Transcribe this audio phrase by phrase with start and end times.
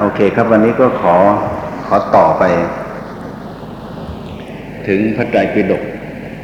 [0.00, 1.16] โอเคครับวันนี้ก็ขอ
[1.86, 2.44] ขอต่อไป
[4.86, 5.82] ถึงพระไตรปิฎก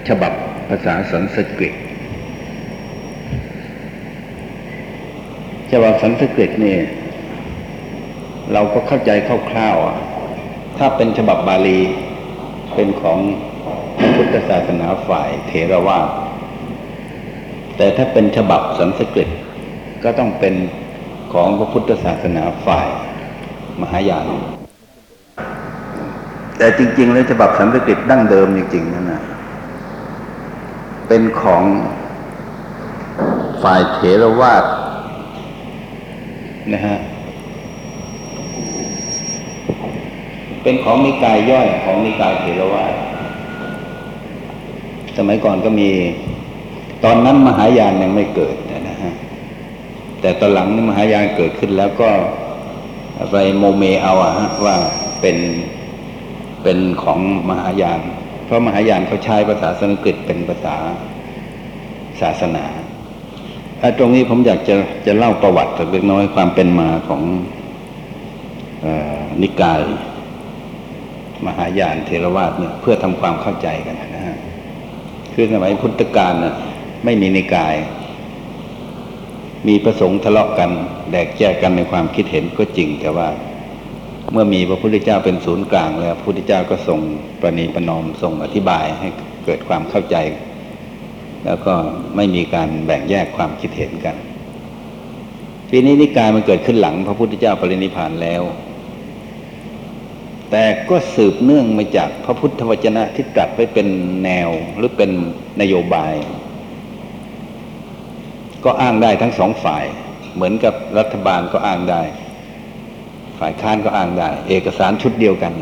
[0.08, 0.32] ฉบับ
[0.68, 1.72] ภาษาสันสกฤต
[5.72, 6.76] ฉบับสันสกฤตนี่
[8.52, 9.10] เราก็เข้าใจ
[9.50, 11.80] คร่าวๆถ้าเป็นฉบับบาลี
[12.74, 13.18] เป็นของ
[13.98, 16.08] พระพุทธศาสนาฝ่ายเถรวาท
[17.76, 19.28] แต่ถ้าเป็นฉบับสันสกฤต
[20.04, 20.54] ก็ต้องเป็น
[21.32, 22.88] ของพระพุทธศาสนาฝ่าย
[23.80, 24.26] มหายาน
[26.58, 29.22] แต่จริง ๆ แล้วฉบับสันสกฤตดั้งเดิมจริงๆนั่นนะ
[31.08, 31.62] เป็นของ
[33.62, 34.64] ฝ่ายเถรวาท
[36.72, 36.96] นะฮะ
[40.62, 42.94] เป็นของนิกายย่อยของนิกายเถรวาท
[45.16, 45.90] สมัยก่อนก็มี
[47.04, 48.56] ตอนนั้นมหายานยังไม่เกิด
[48.88, 49.12] นะฮะ
[50.20, 52.10] แต่ตอนหลังนี่มหายานเกิดขึ้นแล้วก็
[53.30, 54.76] ไปโมเมเอาอะฮะว่า
[55.20, 55.36] เป็น
[56.62, 58.00] เป็นของมหายาน
[58.44, 60.76] เพราะมหายานเขาใช้ภาษาสันสกฤตเป็นภาษา
[62.20, 62.64] ศาสนา
[63.80, 64.74] ถ้าตรงนี้ผมอยากจะ
[65.06, 67.22] จะเล่าประวัติสักเล็กน้อยความเป็นมาของ
[68.84, 69.80] ออนิกาย
[71.46, 74.36] มหายานเทรวาสเนี่ยเพื่อทำความเข้าใจกันนะฮะ
[75.32, 76.54] คือสมัยพุทธกาลน่ะ
[77.04, 77.74] ไม่มีนิกาย
[79.68, 80.70] มีประสงค์ทะเลาะกัน
[81.12, 83.28] แดกแยกกันในความคิดเห็นก็จริง แต่ว่า
[84.32, 87.00] เมื่อมีพระพุทธเจ้าเป็นศูนย์กลางแล้วพระพุทธเจ้าก็ทรง
[87.40, 89.08] ประนีประนอมทรงอธิบายให้
[89.44, 90.16] เกิดความเข้าใจ
[91.46, 91.74] แล้วก็
[92.16, 94.16] ไม่มีการแบ่งแยกความคิดเห็นกัน
[95.70, 98.42] ทีนี้นิกายมันเกิดขึ้นหลัง พระพุทธเจ้าปรินิพพานแล้ว
[100.50, 103.88] แต่ก็สืบเนื่องมาจากพระพุทธวจนะที่ตรัสไว้เป็น
[104.24, 105.10] แนวหรือเป็น
[105.60, 106.14] นโยบาย
[108.64, 109.84] ก็อ้างได้ทั้งสองฝ่าย
[110.34, 112.02] เหมือนกับรัฐบาลก็อ้างได้
[113.40, 115.52] ฝ่ายค้านก็อ้างได้ เอกสารชุดเดียวกัน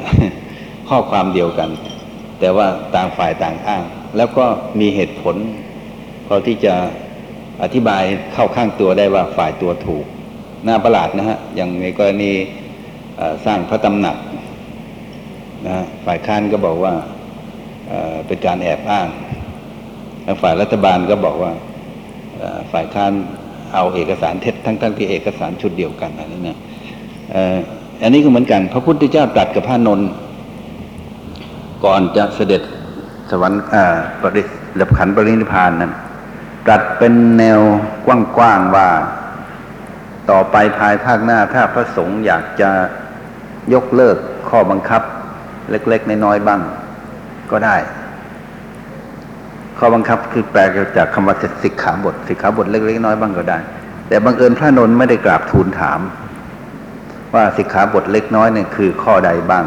[0.88, 1.70] ข้อความเดียวกัน
[2.40, 3.82] แต่ว่าต่างฝ่ายต่างอ้าง
[4.16, 4.44] แล้วก็
[4.80, 5.36] มีเหตุผล
[6.26, 6.74] พอที่จะ
[7.62, 8.02] อธิบาย
[8.34, 10.04] เข้าข้างตัวได้ว่าฝ่ายตัวถูก
[10.66, 12.32] น่าประหลาดนะฮะอย่างในกรณี
[13.46, 14.16] สร้างพระตำหนัก
[15.66, 15.76] นะ
[16.06, 16.94] ฝ่ายค้านก็บอกว่า
[18.26, 19.08] เป็นการแอบอ้าง
[20.24, 21.52] แล้วฝ่ายรัฐบาลก็บอกว่า
[22.72, 23.12] ฝ่ายค้าน
[23.74, 26.58] เอาเอกสารเท็จทั้งทั้งที่เอกสารชุดเดียวกันอะไรเนี่ย
[28.02, 30.08] อันนี้ก็เหมือนกัน พระพุทธเจ้าตรัสกับพระนนท์
[31.84, 32.62] ก่อนจะเสด็จ
[33.30, 33.62] สวรรค์
[34.22, 34.42] ปริ
[34.80, 35.92] ดับขันปรินิพพานนั้น
[36.66, 37.60] ตรัสเป็นแนว
[38.36, 38.88] กว้างๆว่า
[40.30, 42.70] ต่อไปภายภาคหน้าถ้าพระสงฆ์อยากจะ
[43.74, 44.16] ยกเลิก
[44.48, 45.02] ข้อบังคับ
[45.70, 46.60] เล็กๆ น้อยๆบ้าง
[47.50, 47.76] ก็ได้
[49.80, 50.60] ข้อบังคับคือแปล
[50.96, 53.58] จากคำว่าสิกขาบทสิกขาบทเล็กๆน้อยบ้างก็ได้
[54.08, 56.00] แต่บังเอิญพระนนท์ไม่ได้กราบทูลถาม
[57.34, 59.64] ว่าสิกขาบทเล็กน้อยเนี่ยคือข้อใดบ้าง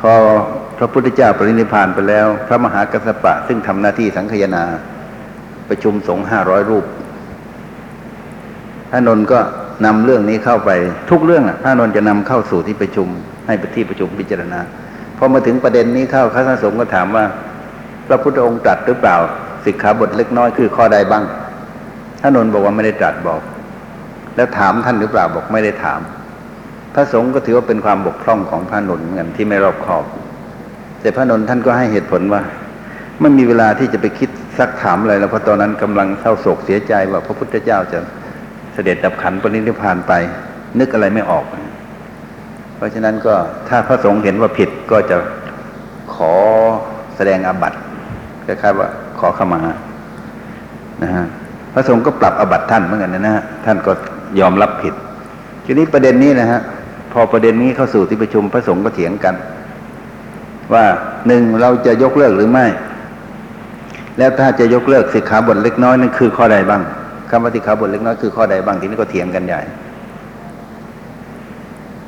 [0.00, 0.12] พอ
[0.78, 4.64] พระพุทธเจ้าปรินิพานไปแล้ว พระมหากัสสปะ ซึ่งทำหน้าที่สังคายนา
[5.68, 6.84] ประชุมสงฆ์ห้าร้อยรูป
[8.90, 9.40] พระนนท์ก็
[9.84, 10.70] นำเรื่องนี้เข้าไป
[11.10, 13.08] ทุกเรื่องอะพระนนท์จะนำเข้าสู่ที่ประชุม
[13.46, 14.60] ให้ที่ประชุมพิจารณา
[15.18, 17.24] พอมาถึงประเด็นนี้เข้าข้าราชสงฆ์ก็ถามว่า
[18.08, 19.16] พระพุทธองค์ตรัสหรือเปล่า
[19.64, 21.24] สิกขาบทเล็กน้อยคือข้อใดบ้าง
[22.22, 23.40] พระนนท์บอกว่าไม่ได้ตรัสบอก
[24.36, 26.00] แล้วถามท่านหรือเปล่าบอกไม่ได้ถาม
[26.94, 30.04] พระสงฆ์ก็ถือว่าเป็นความบกพร่องของพระนนเหมือนกันที่ไม่รอบคอบ
[31.00, 32.42] แต่พระนนท์ท่านก็ให้เหตุผลว่า
[33.20, 37.98] ไม่มีเวลาที่จะไปคิดซักถามอะไรแล้วเพราะตอนนั้นกำลังเศร้าโศกเสียใจว่าพระพุทธเจ้าจะ
[38.74, 40.12] เสด็จดับขันปรินิพพานไป
[40.78, 41.44] นึกอะไรไม่ออก
[42.76, 43.34] เพราะฉะนั้นก็
[43.68, 45.16] ถ้าพระสงฆ์เห็นว่าผิดก็จะ
[46.14, 46.34] ขอ
[47.16, 47.78] แสดงอาบัติ
[48.48, 48.88] คล้ายๆว่า
[49.18, 49.60] ขอขมา
[51.02, 51.24] นะฮะ
[51.72, 53.92] พระสงฆ์ก็ปรับอบัติท่านเหมือนกันนะฮะท่านก็
[54.40, 54.94] ยอมรับผิด
[55.64, 56.60] ทีนี้ประเด็นนี้นะฮะ
[57.12, 59.34] พอประเด็นนี้เข้าสู่ที่ประชุมพระสงฆ์ก็เถียงกัน
[60.72, 60.84] ว่า
[61.26, 62.66] หนึ่งเราจะยกเลิกหรือไม่
[64.18, 66.82] แล้วถ้าจะยกเลิกสิกขาบทเล็กน้อยนั่นคือข้อใดบ้าง
[67.30, 69.60] คำว่าสิกขาบทเล็กน้อยคือข้อใดบ้างทีนี้ก็เถียงกันใหญ่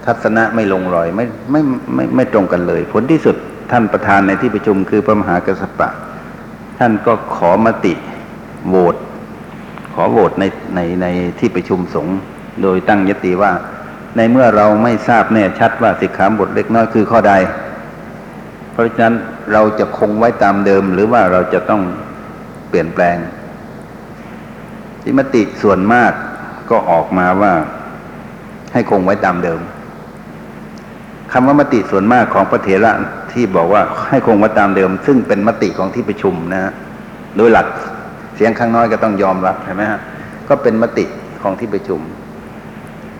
[0.05, 1.61] ทัศนะไม่ลงรอยไม่ไม่
[1.95, 3.37] ไม่ไม่ตรงกันเลย ผลที่สุด
[3.71, 5.89] ท่านประธานในที่ประชุมคือพระมหากัสสปะ
[6.83, 7.95] ท่านก็ขอมติ
[8.69, 8.97] โหวต
[9.95, 10.45] ขอโหวตใน
[10.75, 11.07] ในใน
[11.39, 12.17] ที่ประชุมสงฆ์
[12.63, 13.53] โดยตั้งยติว่า
[14.17, 17.35] ในเมื่อเราไม่ทราบแน่ชัดว่าสิกขาบทเล็กน้อยคือข้อใด
[18.73, 19.15] เพราะฉะนั้น
[19.53, 21.83] เราจะคงไว้ตามเดิม หรือว่าเราจะต้อง
[22.69, 23.17] เปลี่ยนแปลง
[25.03, 26.13] ที่มติส่วนมาก
[26.71, 27.53] ก็ออกมาว่า
[28.73, 29.61] ให้คงไว้ตามเดิม
[31.33, 32.93] คำว่ามติส่วนมากของพระเถระ
[33.33, 36.73] ที่บอกว่าให้คงไว้ตามเดิม ซึ่งเป็นมติของที่ประชุมนะฮะ
[37.37, 37.67] โดยหลัก
[38.37, 40.01] เสียงข้างน้อยก็ต้องยอมรับใช่ไหมฮะ
[40.49, 41.05] ก็เป็นมติ
[41.43, 42.01] ของที่ประชุม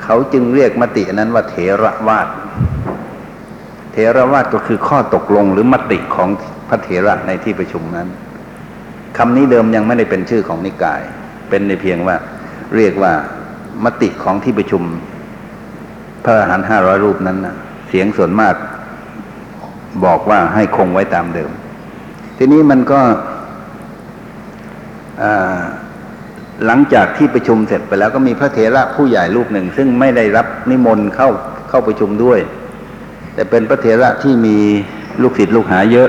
[0.05, 2.29] เขาจึงเรียกมตินั้นว่าเถระวาท
[3.93, 6.29] เถระวาทก็คือข้อตกลงหรือมติของ
[6.69, 8.09] พระเถระในที่ประชุมนั้น
[9.19, 11.03] คำนี้เดิมยังไม่ได้เป็นชื่อของนิกาย
[11.49, 12.17] เป็นในเพียงว่า
[12.77, 13.13] เรียกว่า
[13.85, 14.83] มติของที่ประชุม
[16.25, 17.55] พระอรหันต์ห้าร้อยรูปนั้นนะ
[17.89, 18.55] เสียงส่วนมาก
[20.05, 21.51] บอกว่าให้คงไว้ตามเดิม
[22.39, 23.01] ทีนี้มันก็
[26.67, 31.29] หลังจากที่ประชุมเสร็จไปแล้วก็มีพระเถระผู้ใหญ่รูปหนึ่ง ซึ่งไม่ได้รับนิมนต์เข้า
[31.69, 32.41] เข้าประชุมด้วย
[33.35, 34.57] แต่เป็นพระเถระที่มี
[35.23, 36.09] ลูกศิษย์ลูกหาเยอะ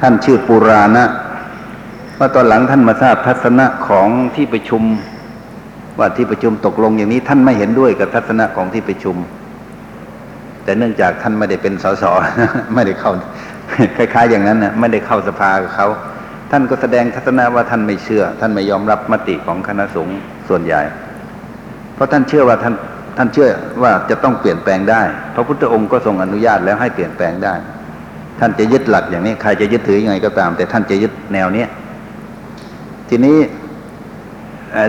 [0.00, 1.04] ท่านชื่อปุราณะ
[2.18, 4.82] ว่าตอนหลังท่านมาทราบทัศนะของที่ประชุม
[5.98, 9.16] ว่าที่ประชุมตกลงอย่างนี้ท่านไม่เห็นด้วยกับทัศนะของที่ประชุม
[10.64, 12.04] แต่เนื่องจากท่านไม่ได้เป็นสส
[12.74, 13.12] ไม่ได้เข้า
[13.96, 15.88] คล้าย ๆ อย่างนั้นนะไม่ได้เข้าสภากับเขา
[16.50, 20.18] ท่านก็แสดงทัศนะว่าท่านไม่เชื่อ ท่านไม่ยอมรับมติของคณะสงฆ์
[20.48, 20.80] ส่วนใหญ่
[21.94, 22.74] เพราะท่านเชื่อว่าท่าน
[23.16, 23.48] ท่านเชื่อ
[23.82, 25.02] ว่าจะต้องเปลี่ยนแปลงได้
[25.34, 27.54] พระพุทธองค์ก็ทรงอนุญาตแล้วให้เปลี่ยนแปลงได้
[28.40, 31.68] ท่านจะยึดหลักอย่างนี้ใครจะยึดถือยังไงก็ตาม แต่ท่านจะยึดแนวเนี้ย
[33.08, 33.36] ทีนี้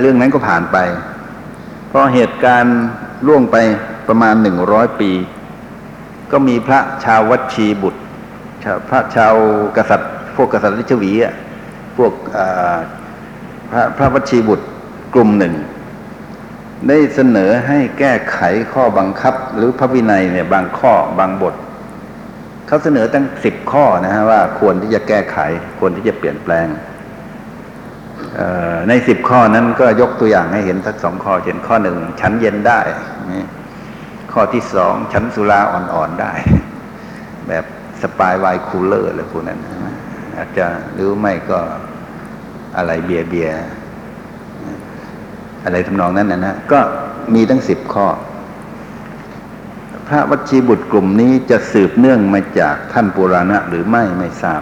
[0.01, 0.77] เรื่องนั้นก็ผ่านไป
[1.91, 2.77] พอเหตุการณ์
[3.27, 3.57] ล่วงไป
[4.07, 5.11] ประมาณหนึ่งร้อยปี
[6.33, 8.01] ก็มีพระชาววัชีบุตร
[8.89, 9.35] พระชาว
[9.77, 11.33] กษัตริย์ พวกกษัตริย์ลิชวีอะ
[11.97, 12.13] พวก
[13.71, 14.65] พระพระวัชีบุตร
[15.13, 15.53] กลุ่มหนึ่ง
[16.87, 18.39] ได้เสนอให้แก้ไข
[18.73, 21.55] ข้อบังคับ หรือพระวินัยเนี่ยบางข้อบางบท
[22.67, 25.37] เขาเสนอตั้งสิบข้อนะฮะว่าควรที่จะแก้ไข
[25.79, 26.67] ควรที่จะเปลี่ยนแปลง
[28.87, 32.79] ในสิบข้อนั้นก็ยกตัวอย่างให้เห็นสักสองข้อเช่นข้อหนึ่งฉันเย็นได้
[34.33, 36.33] ข้อที่สองฉันสุราอ่อนๆได้
[37.47, 37.65] แบบ
[38.01, 39.59] สปาย wine cooler อะไรพวกนั้น
[40.37, 41.59] อาจจะหรือไม่ก็
[42.77, 43.57] อะไรเบียร์เบียร์
[45.65, 46.79] อะไรทำนองนั้นนะนะก็
[47.33, 48.07] มีตั้งสิบข้อ
[50.07, 54.61] พระวัชชีบุตรกลุ่มนี้จะสืบเนื่องมาจากท่านปุราณะหรือไม่ไม่ทราบ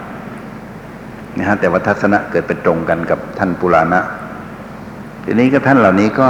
[1.38, 4.00] นะฮะแต่ว่าทัศนะเกิดเป็นตรงกันกับท่านปุราณะ
[5.24, 6.28] ทีนี้ก็ท่านเหล่านี้ก็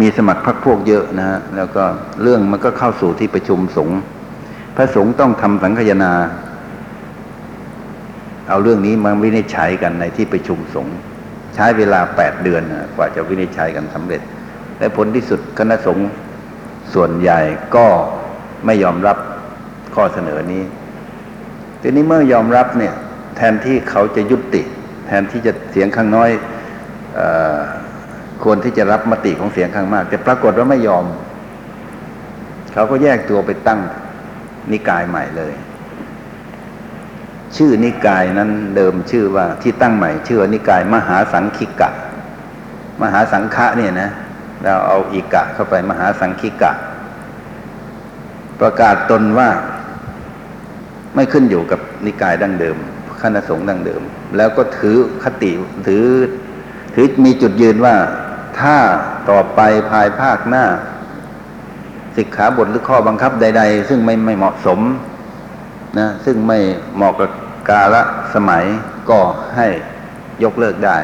[0.00, 1.84] มีสมัครพรรคพวกเยอะนะฮะแล้วก็
[2.22, 3.98] เรื่องมันก็เข้าสู่ที่ประชุมสงฆ์
[4.76, 6.12] พระสงฆ์ต้องทำสังคายนา
[8.48, 10.96] เอาเรื่องนี้มาวินิจฉัยกันในที่ประชุมสงฆ์
[11.54, 14.22] ใช้เวลาแปดเดือนนะกว่าจะวินิจฉัยกันสำเร็จ
[14.78, 16.08] และผลที่สุดคณะสงฆ์
[16.94, 17.40] ส่วนใหญ่
[17.76, 17.86] ก็
[18.66, 19.16] ไม่ยอมรับ
[19.94, 20.62] ข้อเสนอนี้
[21.80, 22.94] ทีนี้เมื่อยอมรับเนี่ย
[23.36, 24.62] แทนที่เขาจะยุติ
[25.06, 26.30] แทนที่จะเสียงข้างน้อย
[27.18, 27.20] อ
[28.44, 31.04] ควรที่จะรับมติของเสียงข้างมาก แต่ปรากฏว่าไม่ยอม
[32.72, 33.80] เขาก็แยกตัวไปตั้ง
[34.72, 35.52] นิกายใหม่เลย
[37.56, 41.90] ชื่อนิกายนั้นเดิมชื่อว่าที่ตั้งใหม่ ชื่อว่านิกายมหาสังคิกะ
[43.02, 44.10] มหาสังฆะเนี่ยนะ
[44.62, 46.72] เราเอาอีกะเข้าไปมหาสังคิกะ
[48.60, 49.48] ประกาศตนว่า
[51.14, 52.76] ไม่ขึ้นอยู่กับนิกายดั้งเดิม
[53.20, 54.02] คณะสงฆ์ดั้งเดิม
[54.36, 55.50] แล้วก็ถือคติ
[55.88, 56.06] ถือ
[56.94, 57.94] ถือมีจุดยืนว่า
[58.60, 58.76] ถ้า
[59.30, 59.60] ต่อไป
[59.90, 60.64] ภายภาคหน้า
[62.16, 64.80] สิกขาบทหรือข้อบังคับใด ๆ ซึ่งไม่ไม่เหมาะสม
[65.98, 66.58] นะซึ่งไม่
[66.96, 67.30] เหมาะกับ
[67.68, 67.96] กาล
[68.34, 68.64] สมัย
[69.10, 69.18] ก็
[69.56, 69.66] ให้
[70.44, 70.96] ยกเลิกได้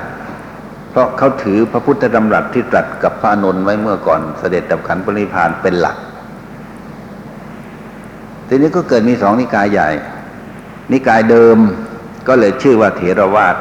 [0.91, 5.97] เพราะเขาถือพระพุทธดำรัสที่ตรัสกับพระอานนท์ไว้เมื่อก่อนเสด็จดับขันปริพานเป็นหลัก
[8.49, 9.89] ทีนี้ก็เกิดมีสองนิกายใหญ่
[10.93, 11.59] นิกายเดิม
[12.29, 13.57] ก็เลยชื่อว่าเถรวาท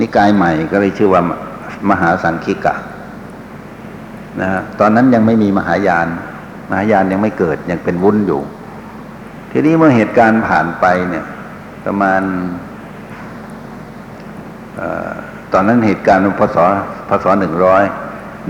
[0.00, 1.22] นิกายใหม่ก็เลยชื่อว่า
[2.00, 2.74] หาสังคิกะ
[4.40, 6.08] นะฮะตอนนั้นยังไม่มีมหายาน
[6.70, 8.40] มหายานยังไม่เกิดยังเป็นวุ้นอยู่
[9.50, 11.24] ทีนี้เมื่อเหตุการณ์ผ่านไปเนี่ย
[11.84, 12.22] ประมาณ
[14.80, 15.12] ออ
[15.52, 16.58] ตอนนั้นเหตุการณ์พศ
[17.08, 17.82] พศหนึ่งร้อย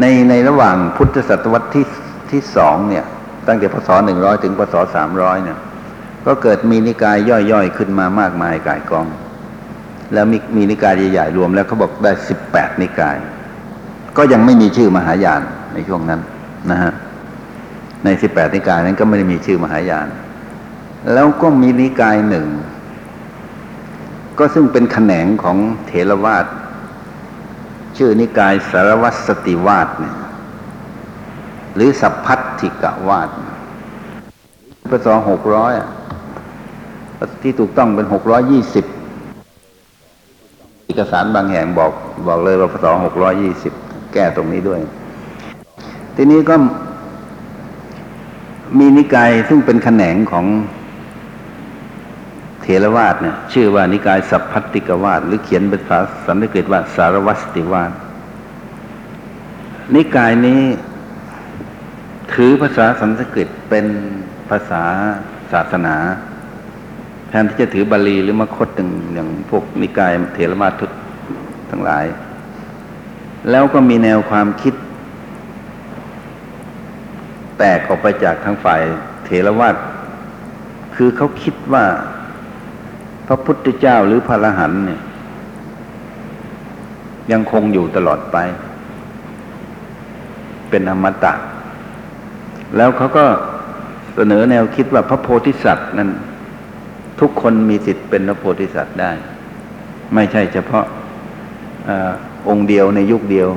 [0.00, 1.86] ในในระหว่างพุทธศตวรรษที่
[2.30, 3.04] ที่สองเนี่ย
[3.46, 5.58] ตั้งแต่พศหนึ่งร้อยถึงพศสามร้อยเนี่ย
[6.26, 7.16] ก็เกิดมีนิกาย
[7.50, 9.06] ย่อยๆ ขึ้นมามากมายกายกอง
[10.12, 13.16] แล้วมีมีนิกายใหญ่ๆรวมแล้วเขาบอกได้สิบแปดนิกาย
[14.16, 15.42] ก็ยังไม่มีชื่อมหายาน
[15.74, 16.20] ในช่วงนั้น
[16.70, 16.92] นะฮะ
[18.04, 20.08] ในสิบแปดนิกายนั้นก็ไม่ได้มีชื่อมหายาน
[21.12, 22.46] แล้วก็มีนิกายหนึ่ง
[24.38, 26.46] ก็ซึ่งเป็นแขนงของเถรวาท
[27.96, 30.16] ชื่อนิกายสารวัตสติวาทเนี่ย
[31.74, 33.30] หรือสัพพัทธิกวาท
[34.90, 35.72] พศหกร้อย
[37.42, 38.84] ที่ถูกต้องเป็นหกร้อยี่สิบ
[40.92, 41.92] เอกสารบางแห่งบอก
[42.26, 43.72] บอกเลยว่าพศหกร้อยี่สิบ
[44.12, 44.80] แก้ตรงนี้ด้วย
[46.16, 46.54] ทีนี้ก็
[48.78, 50.46] มีนิกายซึ่งเป็นแขนงของ
[52.62, 57.92] เถรวาทเนี่ยชื่อว่านิกายสัพพัติกวาทหรือเขียนเป็นภาษาสันสกฤตว่าสารวัตติวาท
[59.94, 60.62] นิกายนี้
[62.32, 63.86] ถือภาษาสันสกฤตเป็น
[64.50, 64.82] ภาษา
[65.52, 65.96] ศาสนา
[67.32, 70.90] แทนที่จะถือบาลีหรือมคตอย่างอย่างพวกนิกายเถรวาททุก
[71.70, 72.04] ทั้งหลาย
[73.50, 74.74] แล้วก็มีแนวความคิด
[77.58, 78.80] แตกออกไปจากทางฝ่าย
[79.24, 79.76] เถรวาท
[80.94, 81.84] คือเขาคิดว่า
[83.26, 85.00] พระพุทธเจ้าหรือพระอรหันต์เนี่ย
[87.32, 88.36] ยังคงอยู่ตลอดไป
[90.70, 91.32] เป็นอมตะ
[92.76, 93.24] แล้วเขาก็
[94.14, 96.10] เสนอแนวคิดว่าพระโพธิสัตว์นั้น
[97.20, 99.12] ทุกคนมีสิทธิ์เป็นพระโพธิสัตว์ได้
[100.14, 100.84] ไม่ใช่เฉพาะ
[101.88, 101.90] อ
[102.48, 103.48] องค์เดียวในยุคเดียว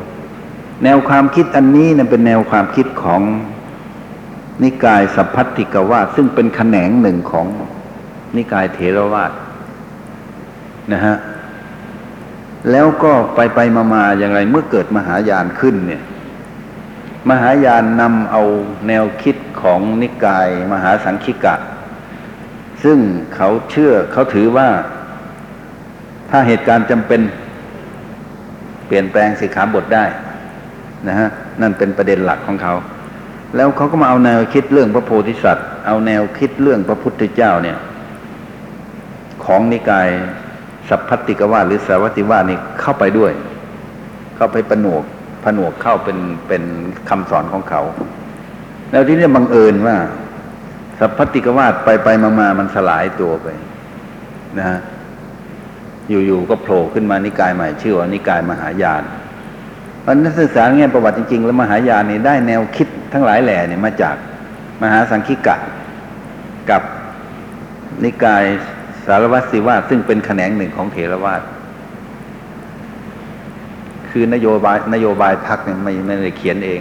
[0.84, 3.22] แนวความคิดอันนี้นะเป็นแนวความคิดของ
[4.64, 7.48] นิกายสัพพัทธิกวาสซึ่งเป็นแขนงหนึ่งของ
[8.36, 9.32] นิกายเถรวาท
[10.92, 11.16] นะฮะ
[12.72, 16.04] แล้วก็ไปไปมามาอย่างไรเมื่อเกิดมหายานขึ้นเนี่ย
[17.30, 18.44] มหายานนำเอา
[18.88, 21.56] แนวคิดของนิกาย มหาสังคิกะ
[22.86, 23.00] ซึ่ง
[23.36, 24.68] เขาเชื่อเขาถือว่า
[26.30, 27.22] ถ้าเหตุการณ์จำเป็น
[28.88, 30.06] เปลี่ยนแปลงสิกขาบทได้
[31.08, 31.30] นะฮะ
[31.62, 32.74] นั่นเป็นประเด็นหลักของเขา
[33.56, 37.78] แล้วเขาก็มาเอาแนวคิดเรื่องพระโพธิสัตว์ เอาแนวคิดเรื่องพระพุทธเจ้าเนี่ย
[39.46, 40.10] ของนิกาย
[40.90, 43.32] สัพพัตติกวาหรือสาวัติวานี่เข้าไปด้วย
[44.36, 45.04] เข้าไปประนวก
[45.44, 46.64] ผนวกเข้าเป็นเป็น
[47.10, 47.82] คำสอนของเขา
[48.92, 49.96] แล้วที่นี่บังเอิญว่า
[51.00, 53.48] สัพพติกวาสไปไปมามามันสลายตัวไป
[54.58, 54.80] นะฮะ
[56.10, 59.04] อยู่ๆก็โผล่ขึ้นมานิกายใหม่ชื่อว่านิกายมหายาน
[60.02, 64.16] เพราะนักศึกษาแง่ประวัติจริงๆ แล้วมหายานนี่ได้แนวคิดทั้งหลายแหล่เนี่ยมาจาก
[64.82, 65.56] มหาสังคิกะ
[66.70, 66.82] กับ
[68.04, 68.44] นิกาย
[69.06, 71.42] สารวัตสิวาสซึ่งเป็นแขนงหนึ่งของเถรวาท
[74.10, 76.80] คือนโยบายนโยบายพักเนี่ยไม่ไม่ได้เขียนเอง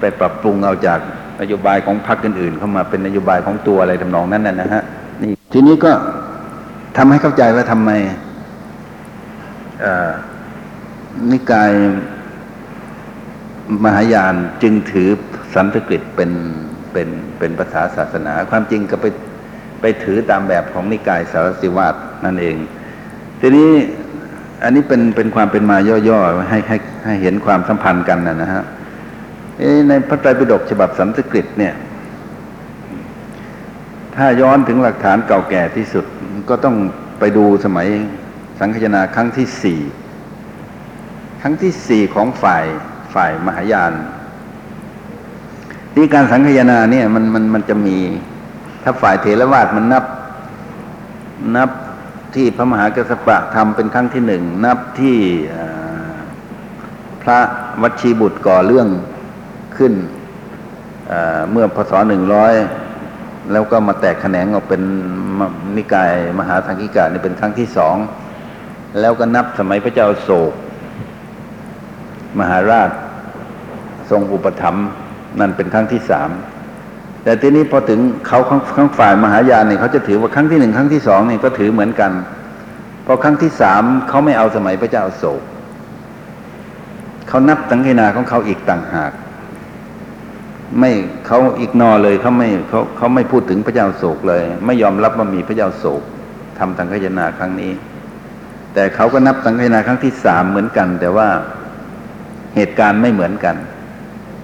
[0.00, 1.00] ไปปรับปรุงเอาจาก
[1.42, 4.82] นโยบายของพรรคอื่นๆ เข้ามาเป็นนโยบายของตัวอะไรทำนองนั้นน่ะนะฮะ
[5.22, 5.92] นี่ทีนี้ก็
[6.96, 7.90] ทำให้เข้าใจว่าทำไม
[11.30, 11.72] นิกาย
[13.84, 15.08] มหายานจึงถือ
[15.54, 16.30] สันสกฤตเป็น
[16.92, 17.08] เป็น
[17.38, 19.06] เป็นภาษาศาสนา ความจริงก็ไป
[19.80, 21.94] ไปถือตามแบบของนิกายสารสิวาส
[22.24, 22.56] นั่นเอง
[23.40, 23.70] ทีนี้
[24.64, 25.76] อันนี้เป็นเป็นความเป็นมา
[26.08, 28.62] ย่อๆให้ให้ให้เห็นความสัมพันธ์กันนะนะฮะ
[29.88, 31.74] ในพระไตรปิฎกฉบับสันสกฤตเนี่ย
[34.16, 36.04] ถ้าย้อนถึงหลักฐานเก่าแก่ที่สุด
[36.48, 36.76] ก็ต้อง
[37.18, 37.88] ไปดูสมัย
[38.60, 39.80] สังคนาครั้งที่สี่
[41.40, 42.64] ครั้งที่สี่ของฝ่าย
[43.14, 43.92] ฝ่ายมหายาน
[45.94, 47.96] ที่การสังคยนาเนี่ยมันมันมันจะมี
[48.82, 50.04] ถ้าฝ่ายเถรวาทมันนับ
[51.56, 51.70] นับ
[52.34, 55.16] ที่พระมหากัสสปะทำเป็นครั้งที่หนึ่งนับที่
[57.22, 57.38] พระ
[57.82, 58.88] วัชีบุตรก่อเรื่อง
[59.82, 59.94] ขึ้น
[61.52, 62.54] เมื่อพศหนึ่งร้อย
[63.52, 64.82] แล้วก็มาแตกแขนงออกเป็น
[65.76, 67.96] นิกายมหาสังคิกานี่เป็นครั้งที่สอง
[69.00, 70.52] แล้วก็นับสมัยพระเจ้าโศก
[72.38, 72.90] มหาราช
[74.10, 74.86] ทรงอุปถัมภ์
[75.40, 76.30] นั่นเป็นครั้งที่สาม
[77.24, 78.40] แต่ทีนี้พอถึงเขา
[78.76, 82.12] ข้างฝ่ายมหายานเนี่ยเขาจะถือว่าครั้งที่หนึ่งครั้งที่สองเนี่ยก็ถือเหมือนกัน
[83.06, 85.42] พอครั้งที่สามเขาไม่เอาสมัยพระเจ้าโศก
[87.28, 89.12] เขานับสังเกนาของเขาอีกต่างหาก
[90.80, 90.90] ไม่
[91.26, 96.02] เขาอีกนอเลยเขาไม่เขาเขาไม่พูดถึงพระเจ้าโศกเลย ไม่ยอมรับว่ามีพระเจ้าโศก
[96.58, 97.72] ทำสังฆนาครั้งนี้
[98.74, 101.28] แต่เขาก็นับสังฆนาครั้งที่สามเหมือนกัน แต่ว่า
[102.56, 103.56] เหตุการณ์ไม่เหมือนกัน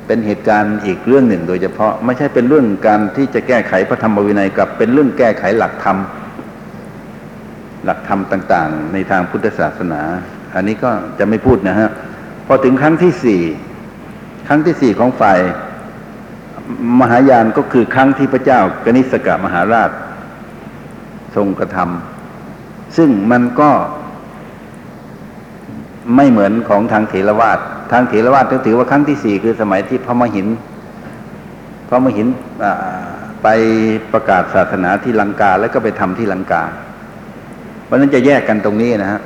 [0.07, 5.99] เป็นเหตุการณ์อีกเรื่องหนึ่งโดยเฉพาะไม่ใช่เป็นเรื่องการที่จะแก้ไขพระธรรมวินัยกับเป็นเรื่องแก้ไขหลักธรรม
[7.85, 10.03] หลักธรรมต่าง ๆ ในทางพุทธศาสนา
[10.55, 11.91] อันนี้ก็จะไม่พูดนะฮะ
[12.47, 13.43] พอถึงครั้งที่สี่
[14.49, 15.39] ครั้งที่สี่ของฝ่าย
[17.01, 19.91] มหายานก็คือครั้งที่พระเจ้ากนิสกะมหาราช
[21.37, 23.71] ทรงกระทำซึ่งมันก็
[26.17, 27.59] ไม่เหมือนของทางเถรวาท
[27.93, 30.49] ทางเถรวาทถือว่าครั้งที่สี่คือสมัยที่พระมหิน
[31.89, 32.27] พระมหิน
[33.43, 33.49] ไป
[34.13, 36.63] ประกาศศาสนาที่ลังกาแล้วก็ไปทำที่ลังกา
[37.85, 39.21] เพราะนั้นจะแยกกันตรงนี้นะฮะ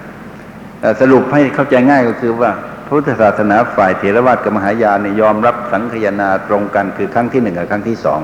[1.00, 2.50] สรุปให้เข้าใจง่ายก็คือว่า
[2.92, 8.20] พุทธศาสนาฝ่ายเถรวาทกับมหายานยอมรับสังคยนาตรงกันคือครั้งที่หนึ่งกับครั้งที่สอง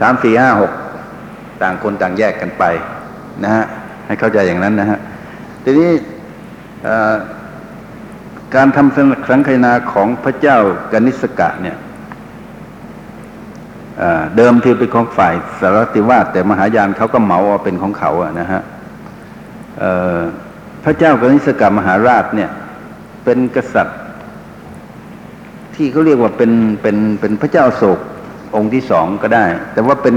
[0.00, 0.72] สามสี่ห้าหก
[1.62, 2.64] ต่างคนต่างแยกกันไป
[3.44, 3.64] นะฮะ
[4.06, 4.98] ให้เข้าใจอย่างนั้นนะฮะ
[5.64, 5.90] ทีนี้
[8.54, 10.58] การทำสังคนาของพระเจ้า
[10.92, 11.76] กนิสกะเนี่ย
[14.36, 18.62] เดิมที่เป็นของฝ่ายสารติวาสแต่มหายานเขาก็เหมาว่าเป็นของเขาอะนะฮะ
[20.84, 22.50] พระเจ้ากนิสกะมหาราชเนี่ย
[23.24, 23.98] เป็นกษัตริย์
[25.74, 27.98] ที่เขาเรียกว่าเป็นเป็นเป็นพระเจ้าโศก
[28.54, 30.14] องค์ที่สองก็ได้ แต่ว่าเป็น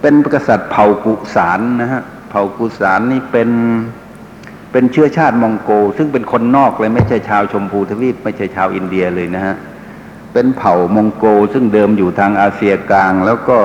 [0.00, 3.50] เป็นกษัตริย์เผ่ากุสานนะฮะเผ่ากุสานนี่เป็น
[4.72, 9.54] เป็นเชื้อชาติมองโก ซึ่งเป็นคนนอกเลยไม่ใช่ชาวชมพูทวีปไม่ใช่ชาวอินเดียเลยนะฮะ
[10.32, 13.58] เป็นเผ่ามองโกซึ่งเดิมอยู่ทางอาเซียกลาง แล้วก็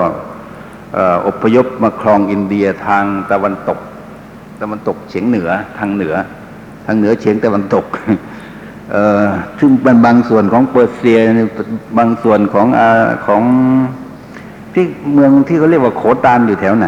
[0.97, 3.79] อออพยพมาครองอินเดียทางตะวันตก
[4.61, 6.15] ตะวันตกเฉียงเหนือทางเหนือ
[6.85, 7.85] ทางเหนือเฉียงตะวันตก
[8.91, 9.25] เอ่อ
[9.59, 11.19] ซึ่งเป็นบางส่วนของเปอร์เซีย
[11.97, 12.89] บางส่วนของอา
[13.27, 13.41] ของ
[14.73, 16.87] ที่เมืองที่เขาเรียกว่าโขตานอยู่แถวไหน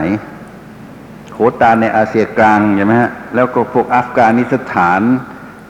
[1.34, 5.02] โขตานในเอเชียกลางใช่ไหมฮะแล้วก็พวกอัฟกานิสถาน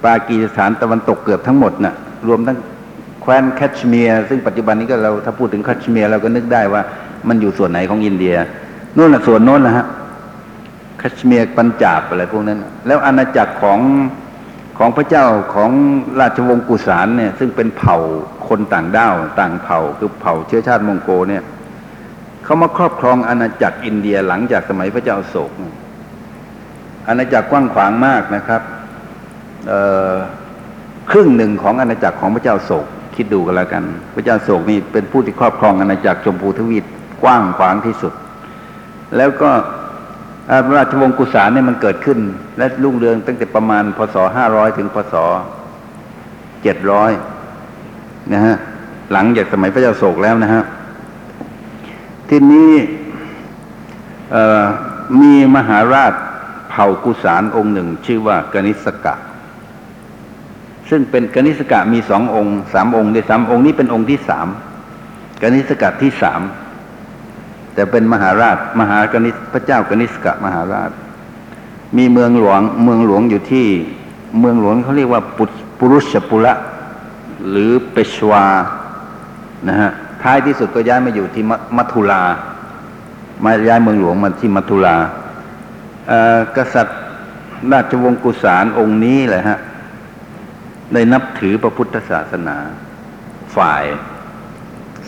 [0.05, 1.95] ปากีสถานตะวันตกเกือบทั้งหมดน่ะ
[2.27, 2.57] รวมทั้ง
[3.21, 6.81] แคว้นแคชเมียร์ซึ่งปัจจุบันนี้ก็เราถ้าพูดถึงแคชเมียร์เราก็นึกได้ว่า
[7.27, 8.35] มันอยู่ส่วนไหนของอินเดีย
[8.97, 9.85] นู่นน่ะส่วนโน้นนะฮะ
[10.97, 13.79] แคชเมียร์ปัญจาบอะไรพวกนั้น แล้วอาณาจักรของ
[14.77, 15.25] ของพระเจ้า
[15.55, 15.71] ของ
[16.19, 17.97] ราชวงศ์กุสานเนี่ย ซึ่งเป็นเผ่า
[18.47, 21.43] คนต่างด้าวต่างเผ่าคือเผ่าเชื้อชาติมองโกเนี่ย
[22.43, 25.51] เขามาครอบครองอาณาจักรอินเดียหลังจากสมัยพระเจ้าโศก
[27.07, 28.61] อาณาจักรกว้างขวางมากนะครับ
[31.11, 32.85] ครึ่งหนึ่งของอาณาจักรของพระเจ้าโศก
[33.15, 36.85] คิดดูกันแล้วกัน พระเจ้าโศกนี่เป็นผู้ที่ครอบครองอาณาจักรชมพูทวีป
[37.23, 38.13] กว้างขวางที่สุด
[39.17, 39.51] แล้วก็
[40.75, 42.19] ราชวงศ์กุสานเนี่ยมันเกิดขึ้น
[42.57, 45.15] และรุ่งเรืองตั้งแต่ประมาณพศห้าร้อยถึงพศ
[46.63, 47.11] เจ็ดร้อย
[48.33, 48.55] นะฮะ
[49.11, 50.63] หลังจากสมัยพระเจ้าโศกแล้วนะฮะ
[52.29, 52.71] ทีนี้
[54.31, 54.65] เอ่อ
[55.21, 56.13] มีมหาราช
[56.69, 59.15] เผ่ากุสานองค์หนึ่ง ชื่อว่ากนิสกะ
[60.89, 64.47] ซึ่งเป็นกนิสกะมีสององค์สามองค์ด้วยซ้ำองค์นี้เป็นองค์ที่สาม
[65.41, 66.41] กนิสกะที่สาม
[67.77, 70.91] แต่เป็นมหาราช มหากนิษพระเจ้ากนิสกะมหาราช
[71.97, 73.67] มีเมืองหลวง เมืองหลวงอยู่ที่
[74.39, 75.45] เมืองหลวงเขาเรียกว่าปุ
[75.79, 76.53] ปรุชปุระ
[77.49, 78.45] หรือเปชวา
[79.69, 79.91] นะฮะ
[80.23, 81.43] ท้ายที่สุดก็ย้ายมาอยู่ที่
[81.77, 82.23] มัทุลา
[83.43, 84.95] มาย้ายเมืองหลวงมาที่มัทุลา
[86.11, 86.99] อ่อกษัตริย์
[87.71, 89.57] ราชวงศ์กุสานองค์นี้แหละฮะ
[90.93, 92.57] ได้นับถือพระพุทธศาสนา
[93.55, 93.83] ฝ่าย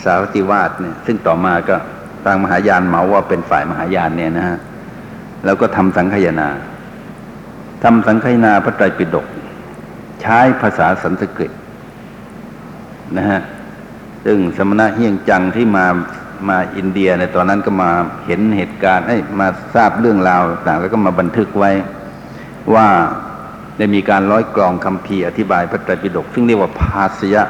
[0.04, 1.78] สาวติวาสเนี่ย ซึ่งต่อมาก็
[2.26, 4.58] ทางมหายานเหมาว่าเป็นฝ่ายมหายานเนี่ยนะฮะ
[5.46, 6.50] แล้วก็ทำสังคายนา
[7.84, 9.26] ทำสังคายนาพระไตรปิฎก
[10.22, 11.52] ใช้ภาษาสันสกฤต
[13.18, 13.40] นะฮะ
[14.26, 15.86] ซึ่งสมณะเฮียงจังที่มา
[16.50, 17.90] มาอินเดียในตอนนั้นก็มา
[18.26, 21.72] เห็นเหตุการณ์เอ้มาทราบเรื่องราวต่างแล้วก็มาบันทึกไว้
[22.74, 22.88] ว่า
[23.78, 27.44] ได้มีการร้อยกรองคำพีอธิบายพระไตรปิฎกซึ่งเรียกว่าภาสยะ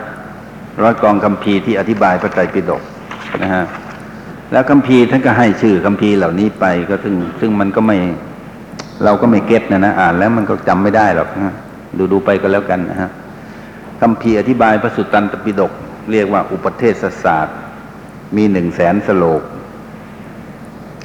[0.84, 2.82] ร้อยกรองคำพีที่อธิบายพระไตรปิฎก
[3.43, 3.65] นะฮะ
[4.51, 7.97] แล้วคัมภีร์ท่านก็ให้ชื่อคัมภีร์เหล่านี้ไปก็ซึ่งซึ่งมันก็ไม่
[9.03, 11.53] เราก็ไม่เก็ตนะนะอ่านแล้วมันก็จำไม่ได้หรอกนะ
[11.97, 13.09] ดูดูไปก็แล้วกันนะฮะ
[14.01, 15.71] คัมภีร์อธิบายพระสุตตันตปิฎก
[16.12, 17.57] เรียกว่าอุปเทศศาสตร์
[18.35, 19.41] มีหนึ่งแสนสโลก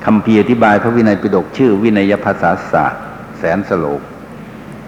[0.04, 3.02] คัมภีร์อธิบายพระวินัยปิฎกชื่อวินัยภาษาศาสตร์
[3.38, 4.00] แสนสโลก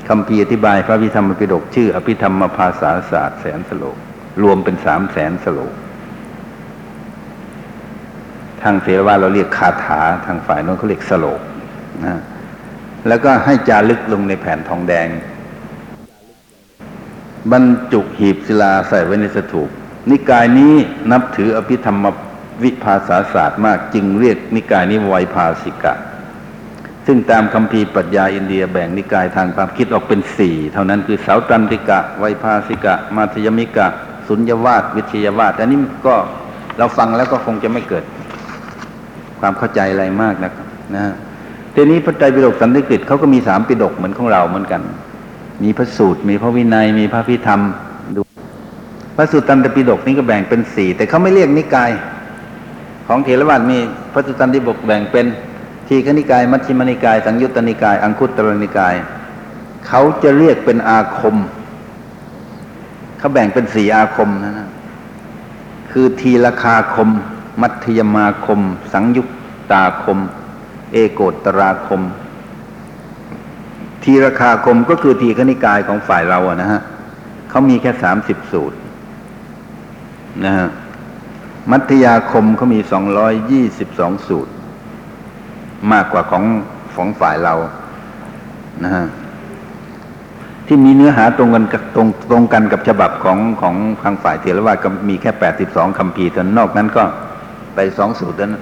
[0.08, 3.96] คัมภีร์อธิบายพระวิธรรมปิฎกชื่อ อภิธรรมภาษาศาสตร์แสนสโลก
[4.42, 5.72] รวมเป็นสามแสนสโลก
[8.66, 11.40] ทางเถรวาเราเรียกคาถาทางฝ่ายโน้นเขาเรียกสโลก
[12.06, 12.20] นะ
[13.08, 15.08] แล้วก็ให้จารึกลงในแผ่นทองแดง
[17.52, 19.68] บรรจุหีบศิลาใส่ไว้ในสถูป
[20.10, 20.74] นิกายนี้
[21.12, 22.04] นับถืออภิธรรม
[22.62, 25.94] วิภาษาศาสตร์มากจึงเรียกนิกายนี้ไวยภาสิกะ
[27.06, 33.86] ซึ่งตามคัมภีร์ปรัชญาอินเดียแบ่งนิกายทางความคิดออกเป็นสี่เท่านั้นคือสาวตันติกะไวยภาสิกะ มาธยมิกะ
[34.28, 36.14] สุญญวาตวิทยาวาตอันนี้ก็
[36.78, 38.04] เราฟังแล้วก็คงจะไม่เกิด
[39.40, 41.14] ความเข้าใจอะไรมากนะครับนะฮะ
[41.74, 44.82] ทีนี้พระไตรปิฎกสันสกฤตเขาก็มีสามปิฎกเหมือนของเราเหมือนกัน
[45.62, 47.60] มีพระสูตร มีพระวินัย มีพระพิธรรม
[48.16, 48.20] ดู
[49.16, 51.90] พระสุตตันตปิฎกนี่ก็แบ่งเป็นสี่แต่เขาไม่เรียกนิกาย
[53.08, 53.78] ของเถรวาทมี
[54.12, 55.26] พระสุตตันตปิฎกแบ่งเป็น
[55.88, 58.94] ทีฆนิกาย มัชฌิมนิกาย สังยุตตนิกาย อังคุตตรนิกาย
[59.86, 61.36] เขาจะเรียกเป็นอาคม
[63.18, 64.68] เขาแบ่งเป็นสี่อาคมนะนะ
[65.90, 67.10] คือทีละคาคม
[67.62, 68.60] มัธยมาคม
[68.92, 69.26] สังยุต
[69.72, 70.18] ตาคม
[70.92, 72.02] เอโกตราคม
[74.02, 76.80] ทีราคาคมก็คือทีคณิกายของฝ่ายเราอะนะฮะ
[77.48, 78.78] เขามีแค่สามสิบสูตร
[80.44, 80.68] นะฮะ
[81.70, 84.52] มัธยาคมเขามีสองร้อยยี่สิบสองสูตร
[85.92, 86.44] มากกว่าของ
[86.96, 87.54] ของฝ่ายเรา
[88.84, 89.06] นะฮะ
[90.66, 97.04] ที่มีเนื้อหาตรงกันกับตรงตรงกันกับฉบับของของทางฝ่ายเถรวาทก็มีแค่แปดสิบสองคำพีร์เท่านอกนั้นก็
[97.76, 98.52] ไปสองสูตรนั้น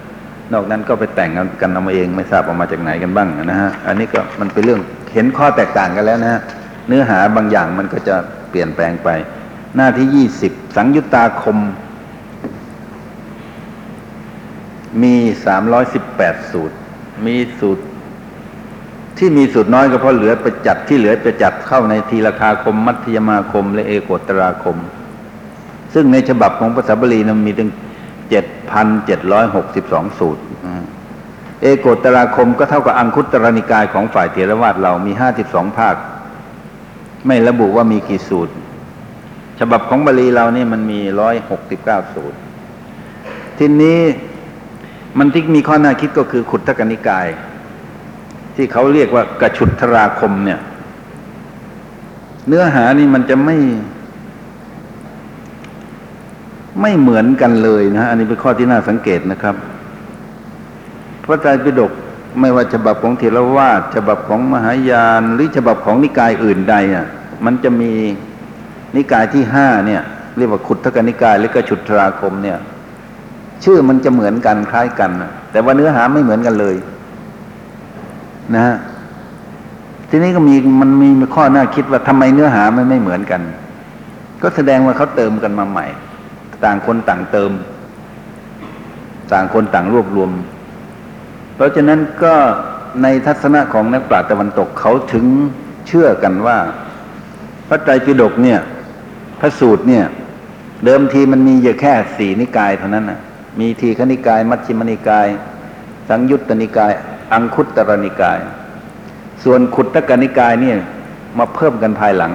[0.52, 4.80] นอกนั้นก็ไปแต่งกันกันเอามาเองไม่ทราบออกมาจากไหนกันบ้างนะฮะอันนี้ก็มันเป็นเรื่อง
[5.14, 6.40] เห็นข้อแตกต่างกันแล้วนะฮะ
[6.88, 8.16] เนื้อหาบางอย่างมันก็จะ
[8.50, 9.08] เปลี่ยนแปลงไป
[9.76, 11.58] หน้าที่ยี่สิบสังยุตตาคม
[15.02, 15.14] มี
[15.46, 16.76] สามร้อยสิบแปดสูตร
[17.26, 17.84] มีสูตร
[19.18, 24.76] ที่มีสูตรน้อยก็เพราะเหลือไปจัดที่เหลือไปจัดเข้าในทีราคาคม มัธยมาคม และเอโกตราคม
[25.94, 27.70] ซึ่งในฉบับของภาษาบาลีนั้นมีถึง
[28.30, 30.42] เจ็ดพันเจ็ดร้อยหกสิบสองสูตร
[31.62, 35.96] เอโกตราคมก็เท่ากับอังคุตรนิกายของฝ่ายเถรวาทเรามีห้าสิบสองภาค
[37.26, 38.54] ไม่ระบุว่ามีกี่สูตร
[39.60, 42.38] ฉบับของบาลีเรานี่มันมีร้อยหกสิบเก้าสูตร
[43.58, 43.98] ทีนี้
[45.18, 47.26] มันที่มีข้อน่าคิดก็คือขุททกนิกาย
[48.56, 50.60] ที่เขาเรียกว่ากระฉุดทราคมเนี่ย
[52.48, 53.56] เนื้อหานี่มันจะไม่
[56.80, 59.56] ไม่เหมือนกันเลยนะฮะอันนี้เป็นข้อที่น่าสังเกตนะครับ
[61.22, 61.92] พระไตรปิฎก
[62.40, 67.06] ไม่ว่าฉบับของเถรวาทฉบับของมหายานหรือฉบับของนิกายอื่นใดอะ
[67.44, 67.92] มันจะมี
[68.96, 70.02] นิกายที่ห้าเนี่ย
[70.36, 72.58] เรียกว่าขุททกนิกายหรือกระฉุดทราคมเนี่ย
[73.64, 75.10] ชื่อมันจะเหมือนกันคล้ายกัน
[75.52, 76.76] แต่ว่าเนื้อหาไม่เหมือนกันเลย
[78.54, 78.76] นะฮะ
[80.10, 83.40] ทีนี้ก็มีมันมีข้อน่าคิดว่าทำไมเนื้อหามันไม่เหมือนกัน
[84.42, 85.86] ก็แสดงว่าเขาเติมกันมาใหม่
[86.64, 87.52] ต่างคนต่างเติม
[89.32, 90.30] ต่างคนต่างรวบรวม
[91.54, 92.34] เพราะฉะนั้นก็
[93.02, 95.26] ในทัศนะของนักปราชญ์ตะวันตกเขาถึง
[95.86, 96.58] เชื่อกันว่า
[97.68, 98.60] พระไตรปิฎกเนี่ย
[99.40, 100.04] พระสูตรเนี่ย
[100.84, 103.20] เดิมทีมันมีอยู่แค่สี่นิกายเท่านั้นนะ
[103.60, 105.26] มีทีฆนิกาย มัชฌิมนิกาย
[106.08, 106.92] สังยุตตนิกาย
[107.32, 108.38] อังคุตตรนิกาย
[109.44, 110.76] ส่วนขุตตกนิกายเนี่ย
[111.38, 112.32] มาเพิ่มกันภายหลัง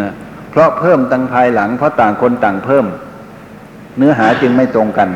[0.00, 0.12] นะ
[0.52, 2.86] เพราะเพิ่มตั้งภายหลัง เพราะต่างคนต่างเพิ่ม
[3.98, 5.08] เนื้อหาจึงไม่ตรงกัน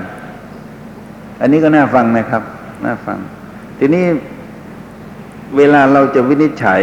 [1.40, 2.42] อันนี้ก็น่าฟังนะครับ
[2.84, 3.18] น่าฟัง
[3.78, 4.04] ทีนี้
[5.56, 6.82] เวลาเราจะวินิจฉัย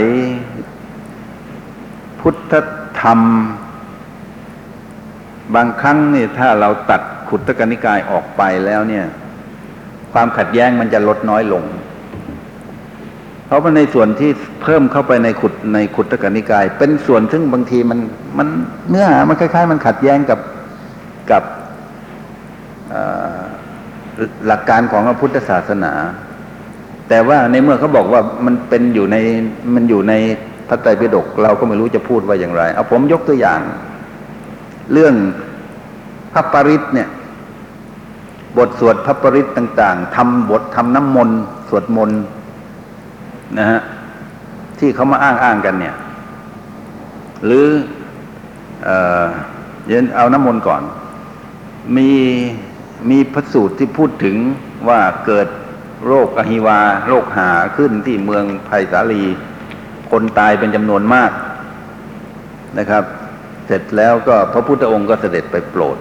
[2.20, 2.54] พุทธ
[3.02, 3.20] ธรรม
[5.56, 9.06] บางครั้งเนี่ยถ้าเราตัดขุตกนิกายออกไปแล้วเนี่ย
[10.13, 11.63] ความขัดแย้งมันจะลดน้อยลง
[13.54, 18.00] ราะว่าในส่วนที่เพิ่มเข้าไปในขุดในขุดตตกนิกาย เป็นส่วนซึ่งบางทีมัน
[18.38, 18.48] มัน
[18.89, 20.39] เนื้อหามันคล้ายๆ มันขัดแย้งกับ
[21.32, 21.44] กับ
[24.48, 25.94] หลักการของพระพุทธศาสนา
[27.10, 29.18] แต่ว่าในเมื่อเขาบอกว่ามันเป็นอยู่ใน
[29.74, 30.13] มันอยู่ใน
[30.68, 33.60] พระไตรปิฎกเราก็ไม่รู้จะพูดว่าอย่างไร เอาผมยกตัวอย่าง
[34.94, 35.13] เรื่อง
[36.34, 37.10] พระปริตเนี่ย
[38.58, 41.39] บทสวดพระปริตต่าง ๆทำบททำน้ำมนต์
[41.70, 42.22] สวดมนต์
[43.60, 43.80] นะฮะ
[44.80, 45.96] ที่เขามาอ้างอ้างกันเนี่ย
[47.46, 47.68] หรือ
[48.84, 48.89] เอ
[49.24, 49.26] อ
[49.86, 50.82] เดี๋ยวเอาน้ำมนต์ก่อน
[51.98, 52.12] มี
[53.10, 54.36] มีพระสูตรที่พูดถึง
[54.88, 55.48] ว่าเกิด
[56.06, 59.24] โรคอหิวา โรคหาขึ้นที่เมืองไผ่สาลี
[60.12, 61.32] คนตายเป็นจำนวนมาก
[62.80, 63.04] นะครับ
[63.68, 65.98] เสร็จแล้วก็พระพุทธองค์ก็เสด็จไปโปรด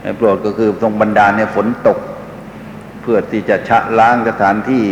[0.00, 1.98] ไปโปรดก็คือทรงบันดาลเนี่ยฝนตก
[3.02, 4.84] เพื่อที่จะชะล้างสถานที่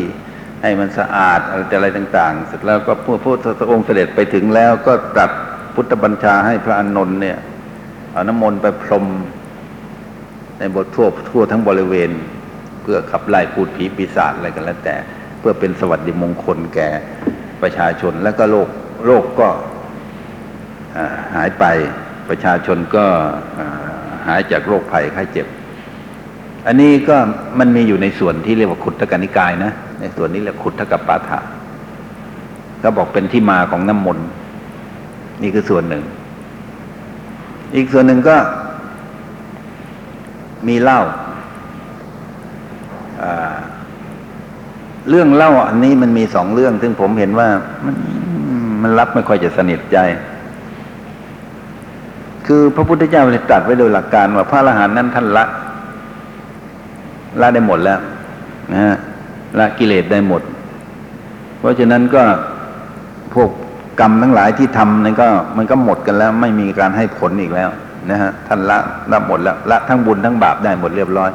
[0.64, 1.40] ให้มันสะอาด
[1.74, 5.30] อะไรต่าง ๆ เสร็จแล้วก็พระพุทธองค์เสด็จไปถึงแล้วก็ตรัส
[5.74, 7.38] พุทธบัญชาให้พระอานนท์เนี่ย
[8.12, 9.04] เอาน้ำมนต์ไปพรม
[10.58, 12.10] ในบททั่วทั่วทั้งบริเวณ
[12.82, 14.96] เพื่อขับไล่พูดผีปีศาจอะไรกันแล้วแต่
[15.38, 16.88] เพื่อเป็นสวัสดิมงคลแก่
[17.62, 18.68] ประชาชนแล้วก็โรค
[19.06, 19.48] โรคก็
[21.34, 21.64] หายไป
[22.28, 23.06] ประชาชนก็
[24.26, 25.46] หายจากโรคภัยไข้เจ็บ
[26.66, 27.16] อันนี้ก็
[27.58, 31.38] มันมีอยู่ในส่วนที่เรียกว่าขุททกนิกายนะ ในส่วนนี้เรียกขุททกปาฐะ
[32.82, 34.26] ก็บอกเป็นที่มาของน้ำมนต์
[35.42, 36.02] นี่คือส่วนหนึ่ง
[37.74, 38.36] อีกส่วนหนึ่งก็
[40.68, 41.00] มีเล่า
[45.10, 47.48] เรื่องเล่าอันนี้มันมีสองเรื่อง ซึ่งผมเห็นว่า
[47.84, 47.96] มัน
[48.82, 49.98] มันรับไม่ค่อยจะสนิทใจ
[52.46, 55.44] คือพระพุทธเจ้าตรัสไว้โดยหลักการว่าพระอรหันต์นั้นท่านละ
[57.40, 57.98] ละได้หมดแล้ว
[58.72, 58.96] นะฮะ
[59.58, 60.42] ละกิเลสได้หมด
[61.58, 62.22] เพราะฉะนั้นก็
[63.34, 63.50] พวก
[64.00, 67.70] กรรมทั้งหลายที่ทำนั้นก็มันก็หมดกันแล้ว ไม่มีการให้ผลอีกแล้ว
[68.10, 68.78] นะฮะท่านละ
[69.10, 71.30] ละหมดแล้วละทั้งบุญทั้งบาปได้หมดเรียบร้อย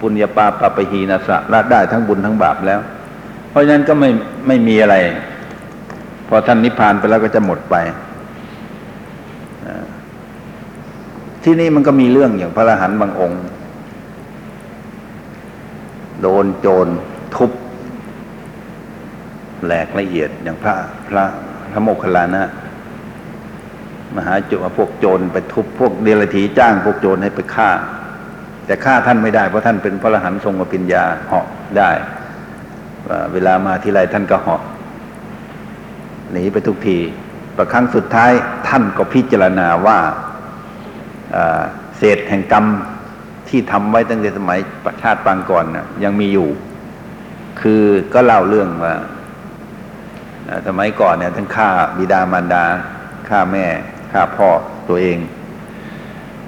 [0.00, 2.80] ปุญญาปาปาปะหีนาสะละได้ทั้งบุญทั้งบาปแล้ว
[3.50, 4.10] เพราะฉะนั้นก็ไม่
[4.46, 4.96] ไม่มีอะไร
[6.28, 7.76] พอท่านนิพพานไปแล้วก็จะหมดไป
[11.42, 13.40] ที่นี่มันก็มีเรื่องอย่างพระอรหันต์บางองค์
[16.20, 16.86] โดนโจร
[17.34, 17.50] ทุบ
[19.64, 20.74] แหลกละเอียดอย่างพระ
[21.08, 21.24] พระ
[21.70, 22.44] พระโมคคัลลานะ
[24.16, 27.70] มหาโจรพวกโจรไปทุบพวกเดรัจฉีจ้างพวกโจรให้ไปฆ่า
[28.66, 31.46] แต่ฆ่าท่านไม่ได้เพราะท่านเป็นพระอรหันต์ทรงอภิญญาเหาะ
[31.78, 31.90] ได้
[33.32, 34.62] เวลามาทีไรท่านก็เหาะ
[36.32, 36.98] หนีไปทุกที
[37.56, 38.32] ประครั้งสุดท้าย
[38.68, 39.98] ท่านก็พิจารณาว่า
[41.32, 41.62] เอ่อ
[41.96, 42.66] เศษแห่งกรรม
[43.48, 46.48] ที่ทำไว้ตั้งแต่สมัยประชาติปางก่อนนะยังมีอยู่
[47.60, 47.82] คือ
[48.14, 48.94] ก็เล่าเรื่องว่า
[50.66, 52.64] สมัยก่อนเนี่ยท่านฆ่าบิดามารดา
[53.28, 53.66] ฆ่าแม่
[54.12, 54.48] ฆ่าพ่อ
[54.88, 55.18] ตัวเอง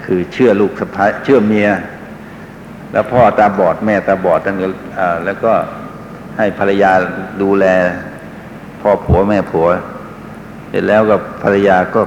[0.05, 1.69] คือเชื่อลูกสะพ้ายเชื่อเมีย
[2.93, 4.67] แล้วพ่อตาบอดแม่ตาบอดตั้งแต่
[4.99, 5.53] อ่าแล้วก็
[6.37, 6.93] ให้ภรรยา
[7.43, 7.65] ดูแล
[8.81, 9.67] พ่อผัวแม่ผัว
[10.69, 12.03] เสร็จแล้วกับภรรยาก็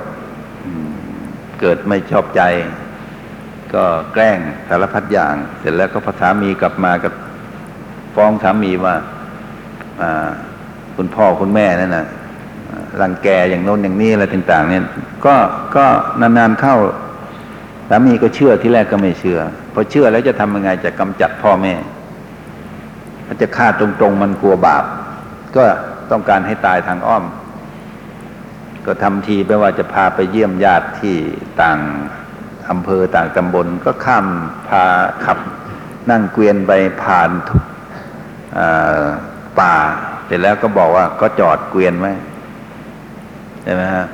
[1.60, 2.42] เกิดไม่ชอบใจ
[3.74, 3.84] ก็
[4.14, 7.14] แกล้งสารพัดอย่าง เสร็จแล้วก็พอสามีกลับมากับ
[8.16, 8.96] ฟ้องสามีว่า
[10.96, 12.06] คุณพ่อคุณแม่นั่นนะ
[13.02, 14.84] รังแกอย่างโน้นอย่างนี้อะไรต่าง ๆ เนี่ย
[15.26, 15.36] ก็
[15.76, 15.86] ก็
[16.22, 16.76] นานๆเข้า
[17.90, 19.40] สามีก็เชื่อที่แรกก็ไม่เชื่อ
[19.74, 21.74] พอเชื่อแล้วจะทำยังไงจะกำจัดพ่อแม่
[23.28, 24.84] มันจะฆ่าตรงๆมันกลัวบาป
[25.56, 25.66] ก็
[26.12, 27.24] ต้องการให้ตายทางอ้อม
[28.86, 31.16] ก็ทำทีไปว่าจะพาไปเยี่ยมญาติที่
[31.62, 31.78] ต่าง
[32.70, 34.26] อำเภอต่างตำบล ก็ข้าม
[34.68, 34.84] พา
[35.26, 35.38] ขับ
[36.10, 36.72] นั่งเกวียนไป
[37.04, 37.30] ผ่าน
[39.60, 39.74] ป่า
[40.26, 42.14] เสร็จแล้วก็บอกว่าก็จอดเกวียนไว้
[43.64, 44.06] ใช่ไหมฮะ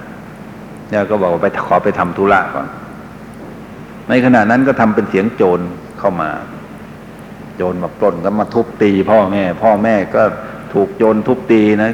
[0.89, 2.67] แล้วก็บอกว่าไปขอไปทำธุระก่อน
[4.09, 5.59] ในขณะนั้นก็ทำเป็นเสียงโจร
[5.99, 6.29] เข้ามา
[7.57, 10.23] โจรมาปล้นก็มาทุบตีพ่อแม่ พ่อแม่ก็
[10.73, 11.91] ถูกโจรทุบตีนะ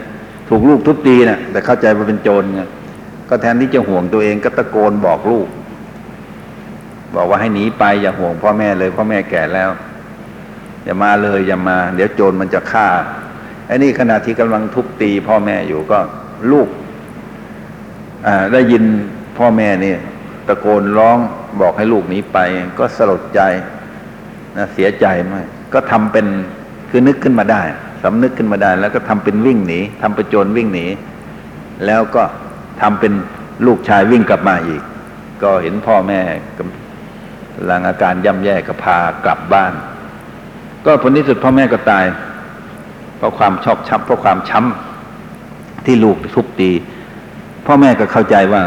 [0.50, 2.62] ถูกลูกทุบตีนะแต่เข้าใจว่าเป็นโจรไง
[3.30, 5.48] ก็แทนที่จะห่วงตัวเองก็ตะโกนบอกลูก
[7.16, 9.70] บอกว่าให้หนีไปอย่าห่วงพ่อแม่เลยพ่อแม่แก่แล้ว
[10.86, 12.88] อย่ามาเลยอย่ามา เดี๋ยวโจรมันจะฆ่า
[13.68, 16.00] ไอ้นี่ขณะที่กำลังทุบตีพ่อแม่อยู่ก็
[16.52, 16.70] ลูก
[18.54, 18.84] ได้ยิน
[19.38, 19.96] พ่อแม่นี่
[20.48, 21.18] ตะโกนร้อง
[21.62, 22.38] บอกให้ลูกหนีไป
[22.80, 23.42] ก็สลดใจ
[24.58, 26.26] นะเสียใจมากก็ทำเป็น
[26.90, 27.62] คือนึกขึ้นมาได้
[28.04, 30.86] สำนึกขึ้นมาได้ แล้วก็ทำเป็นวิ่งหนีทำเป็นโจรวิ่งหนี
[31.86, 32.24] แล้วก็
[32.82, 33.14] ทำเป็น
[33.66, 34.82] ลูกชายวิ่งกลับมาอีก
[35.44, 36.20] ก็เห็นพ่อแม่
[36.58, 39.74] กำลังอาการย่ำแย่ก็พากลับบ้าน
[40.86, 42.06] ก็ผลที่สุดพ่อแม่ก็ตาย
[43.18, 46.72] เพราะความชอกช้ำเพราะความช้ำที่ลูกทุบตี
[47.66, 48.62] พ่อแม่ก็เข้าใจว่า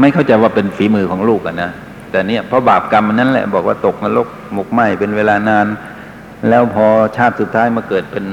[0.00, 1.70] ไม่เข้าใจว่าเป็นฝีมือของลูกอะนะ
[2.10, 5.66] แต่เนี่ยเพราะบาปกรรมนั้นแหละบอกว่าตกนรกหมกไหมเป็นเวลานาน
[6.48, 8.24] แล้วพอชาติสุดท้ายมาเกิดเป็น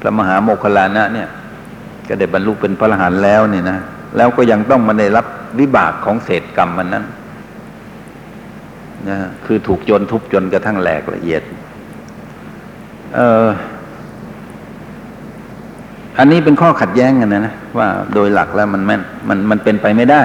[0.00, 1.28] พระมหาโมคคลานะเนี่ย
[2.08, 3.78] ก็ได้บรรลุเป็นพระอรหันต์แล้วเนี่ยนะ
[4.16, 5.26] แล้วก็ยังต้องมาได้รับ
[5.58, 7.04] วิบากของเศษกรรมมันนั้น
[9.08, 11.42] นะคือถูกโจนทุบจนกระทั่งแหลกละเอียด
[16.18, 20.22] อันนี้เป็นข้อขัดแย้งกันนะนะว่าโดยหลักแล้วมันแม่นมันมันเป็นไปไม่ได้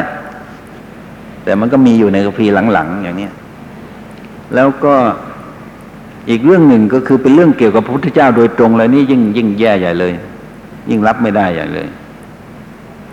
[1.44, 3.34] แต่มันก็มีอยู่ในคัมภีร์หลังๆอย่างเนี้ย
[4.56, 4.96] แล้วก็
[6.30, 10.14] อีกเรื่องหนึ่งก็คือเป็นเรื่องเกี่ยวกับพระพุทธเจ้าโดยตรงเลยนี่ยิ่งยิ่งแย่ใหญ่เลย
[10.90, 11.88] ยิ่งรับไม่ได้ใหญ่เลย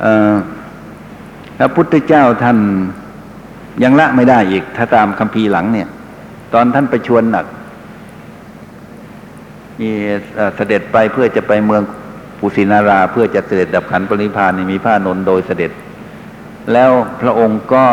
[0.00, 0.06] เอ
[1.58, 2.58] พระพุทธเจ้าท่าน
[3.82, 5.88] ยังละไม่ได้อีก ถ้าตามคัมภีร์หลังเนี่ย
[6.54, 7.46] ตอนท่านประชวรหนัก
[9.80, 9.90] มี
[10.56, 11.82] เสด็จไปเพื่อจะไปเมือง
[12.38, 15.70] ปุสินาราเพื่อจะเสด็จดับขันปรินิพานนี่มีพระอานนโดยเสด็จ
[16.72, 16.90] แล้ว
[17.22, 17.84] พระองค์ก็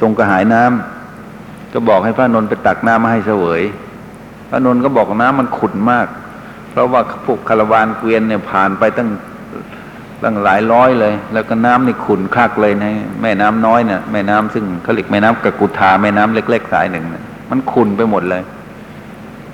[0.00, 3.62] ทรงกระหายน้ำก็บอกให้พระนนไปตักน้ำมาให้เสวย
[4.50, 6.06] พระนนก็บอกน้ำมันขุ่นมาก
[6.70, 9.08] เพราะว่าพวกคารวานเกวียนเนี่ยผ่านไปตั้ง
[10.22, 18.42] ตั้งหลายร้อยเลย แล้วก็น้ำนี่ขุ่นคลักเลยนะแม่น้ำน้อยเนี่ยแม่น้ำซึ่งเขาเรียกแม่น้ำกกุธาแม่น้ำเล็ก ๆ สายหนึ่งเนี่ยมันขุ่นไปหมดเลย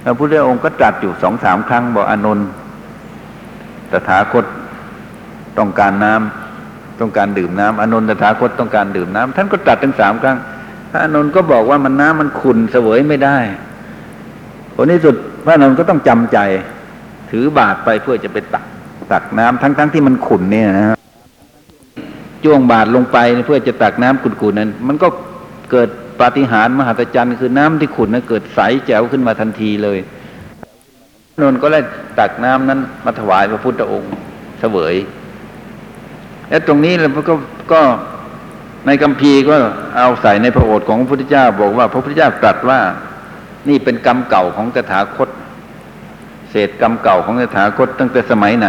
[0.04, 2.48] พระพุทธองค์ก็ตรัสอยู่สองสามครั้งบอกอานนท์
[3.92, 4.44] ตถาคต
[5.58, 10.38] ต้องการน้ำต้องการดื่มน้ำอานนท์ตถาคตต้องการดื่มน้ำท่านก็ตรัสถึงสามครั้ง
[10.90, 13.36] พระอานนท์ก็บอกว่ามันน้ำมันขุ่นเสวยไม่ได้
[14.74, 15.14] ผลที่สุด
[15.44, 16.38] พระอานนท์ก็ต้องจำใจ
[17.30, 18.64] ถือบาตรไปเพื่อจะไปตัก
[19.12, 20.96] ตักน้ำทั้งๆทที่มันขุ่นเนี่ยนะฮะ
[22.44, 25.08] จ้วงบาตรลงไปเพื่อจะตักน้ำขุ่นๆนั้น มันก็
[25.70, 25.88] เกิด
[26.20, 29.98] ปาฏิหาริย์มหัศจรรย์คือน้ำที่ขุ่นนั้นเกิดใสแจ๋วขึ้นมาทันทีเลย
[31.40, 31.82] นนก็เลย
[32.18, 34.12] ตักน้ำนั้นมาถวายพระพุทธองค์
[34.60, 34.94] เสวย
[36.48, 37.34] และตรงนี้เราก็
[37.72, 37.80] ก็
[38.86, 39.56] ในคัมภีร์ก็
[39.96, 42.80] เอาใส่ในพระโอษฐ์ของพระพุทธเจ้า บอกว่า พระพุทธเจ้าตรัสว่า
[43.68, 45.28] นี่เป็นกรรมเก่าของตถาคต
[46.50, 48.68] เศษกรรมเก่าของตถาคต ตั้งแต่สมัยไหน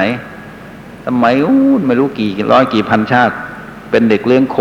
[1.08, 3.36] สมัยอู้ไม่รู้กี่ร้อยกี่พันชาติ
[3.92, 4.58] เป็นเด็กเลี้ยงโค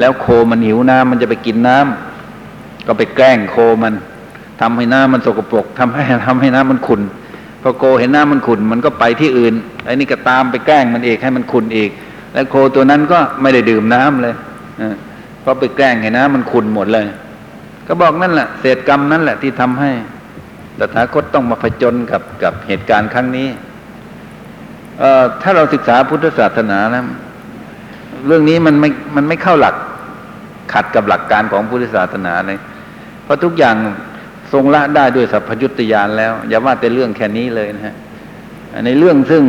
[0.00, 3.94] แล้วโคมันหิวน้ำมันจะไปกินน้ำก็ไปแกล้งโคมัน
[4.60, 7.00] ทำให้น้ำมันสกปรกทำให้ทำให้น้ำมันขุ่น
[7.62, 11.90] พอโคเห็นน้ำมันขุ่นมันก็ไปที่อื่นไอ้นี่ก็ตามไปแกล้งมันเองให้มันขุ่นอีก
[12.32, 14.34] แล้วโคตัวนั้นก็ไม่ได้ดื่มน้ำเลย
[15.40, 17.06] เพราะไปแกล้งให้น้ำมันขุ่นหมดเลย
[17.86, 19.90] ก็บอกนั่นแหละเศษกรรมนั่นแหละที่ทำให้
[20.78, 23.48] ตถาคตต้องมาผจญกับกับเหตุการณ์ครั้งนี้
[24.98, 27.04] เออถ้าเราศึกษาพุทธศาสนานะ
[28.26, 29.74] เรื่องนี้มันไม่มันไม่เข้าหลัก
[30.72, 32.58] ขัดกับหลักการของพุทธศาสนาเลย
[33.24, 33.76] เพราะทุกอย่าง
[34.52, 37.94] ทรงละได้ด้วยสัพพยุตยานแล้ว อย่าว่าแต่เรื่องแค่นี้เลยนะฮะ
[38.86, 39.44] ในเรื่องซึ่ง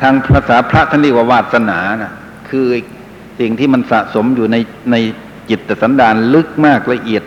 [0.00, 2.12] ทางภาษาพระท่านเรียกว่าวาสนานะ
[2.50, 2.66] คือ
[3.40, 4.56] สิ่งที่มันสะสมอยู่ใน
[4.92, 4.96] ใน
[5.50, 7.22] จิตสันดานลึกมากละเอียด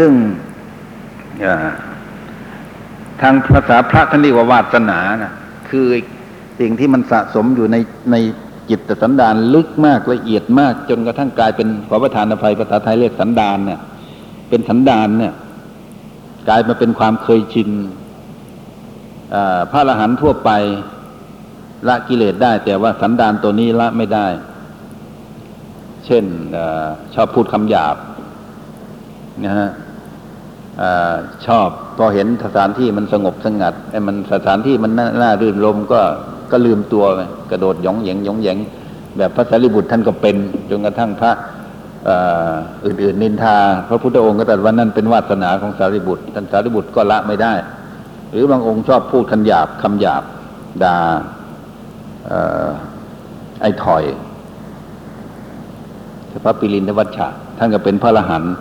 [0.00, 0.12] ซึ่ง
[1.44, 1.56] อ่า
[3.22, 5.32] ทางภาษาพระท่านเรียกว่าวาสนานะ
[5.70, 5.86] คือ
[6.60, 7.76] สิ่งที่มันสะสมอยู่ใน
[8.12, 8.16] ใน
[8.70, 13.80] จิตสันดานลึกมากละเอียดมาก จนกระทั่งกลายเป็นขอประทานอภัยภาษาไทยเรียกสันดานเนี่ย
[14.48, 15.32] เป็นสันดานเนี่ย
[16.48, 17.70] กลายมาเป็นความเคยชิน
[19.34, 20.50] อ่าพระอรหันต์ทั่วไป
[21.88, 24.26] ละกิเลสได้ แต่ว่าสันดานตัวนี้ละไม่ได้
[26.06, 26.24] เช่น
[26.56, 26.58] อ
[27.14, 27.96] ชอบพูดคำหยาบ
[29.44, 29.70] นะฮะ
[30.80, 30.82] อ
[31.46, 36.00] ชอบพอเห็นสถานที่มันสงบสงัดไอ้มันสถานที่มันน่ารื่นรมก็
[36.54, 38.56] ก็ลืมตัวไปกระโดดหยองเหยงหยองเหยง
[39.16, 40.36] แบบพระสารีบุตรท่านก็เป็น
[40.70, 41.32] จนกระทั่งพระ
[42.84, 43.56] อื่นๆนินทา
[43.88, 47.52] พระพุทธองค์ก็ตรัสว่านั่นเป็นวาสนาของสารีบุตร ท่านสารีบุตรก็ละไม่ได้
[48.30, 50.22] หรือบางองค์ชอบพูดคำหยาบคำหยาบ
[50.82, 50.96] ด่า
[52.26, 52.68] เอ่อ
[53.60, 54.04] ไอ้ถอย
[56.44, 58.54] พระปิรินทวัชชะท่านก็เป็นพระอรหันต์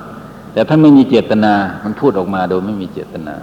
[0.53, 1.53] แต่ท่านไม่มีเจตนา
[1.83, 3.35] มันพูดออกมาโดยไม่มีเจตนา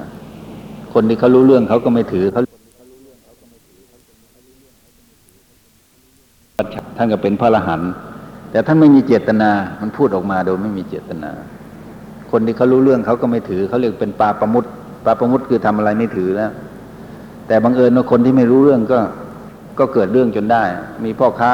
[0.93, 2.43] คนที่เขารู้เรื่องเขาก็ไม่ถือเขา
[7.03, 7.91] ท่านก็เป็นพระอรหันต์
[8.51, 11.31] แต่ท่านไม่มีเจตนา มันพูดออกมาโดยไม่มีเจตนา
[12.31, 14.65] คนที่เขารู้เรื่องเขาก็ไม่ถือ เขาเรียกเป็นปาประมุต
[15.05, 16.53] ปาประมุตคือทำอะไรไม่ถือแล้ว
[17.49, 18.99] แต่บังเอิญว่าคนที่ไม่รู้เรื่องก็
[19.79, 20.63] ก็เกิดเรื่องจนได้
[21.05, 21.53] มีพ่อค้า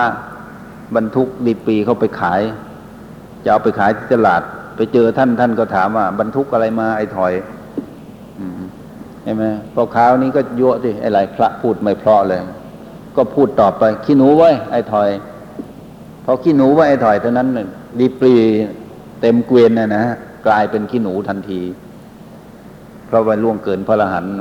[0.97, 2.41] บรรทุกดีปีเข้าไปขาย
[3.45, 4.43] จะเอาไปขายที่ตลาด
[4.77, 7.33] ไปเจอท่านท่านก็ถามว่า บรรทุกอะไรมาไอ้ถอย
[9.23, 12.41] ใช่ไหมพ่อค้านี้ก็ยั่วสิไอ้ไรพระพูดไม่เพราะเลย
[13.17, 15.09] ก็พูดตอบไปขี้หนูไว้ไอ้ถอย
[16.29, 17.67] พอขี้หนูไว้ไอ้ถอยเท่านั้นน่ะ
[17.99, 18.35] ดีปรี
[19.21, 20.15] เต็มเกวียนนะนะฮะ
[20.47, 21.61] กลายเป็นขี้หนูทันที
[23.07, 24.33] เพราะว่าล่วงเกินพระรหันต์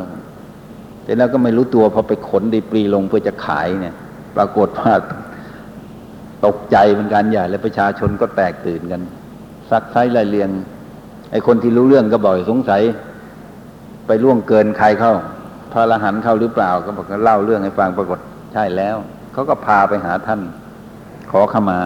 [1.03, 3.95] แต่แล้วก็ไม่รู้ตัวพอไปขนดีปรีลงเพื่อจะขายเนี่ย
[4.35, 4.93] ปรากฏว่า
[6.45, 9.01] ตกใจเป็นการใหญ่และประชาชนก็แตกตื่นกัน
[9.71, 10.49] ซักไซไล่เลียง
[11.31, 12.81] ไอ้คนที่รู้เรื่องก็บอกสงสัย
[14.07, 15.13] ไปล่วงเกินใครเข้า
[15.71, 18.19] พระรหันต์เข้าหรือเปล่า ก็บอกเล่าเรื่องให้ฟังปรากฏ
[18.53, 18.95] ใช่แล้ว
[19.33, 20.41] เขาก็พาไปหาท่าน
[21.39, 21.79] อขมา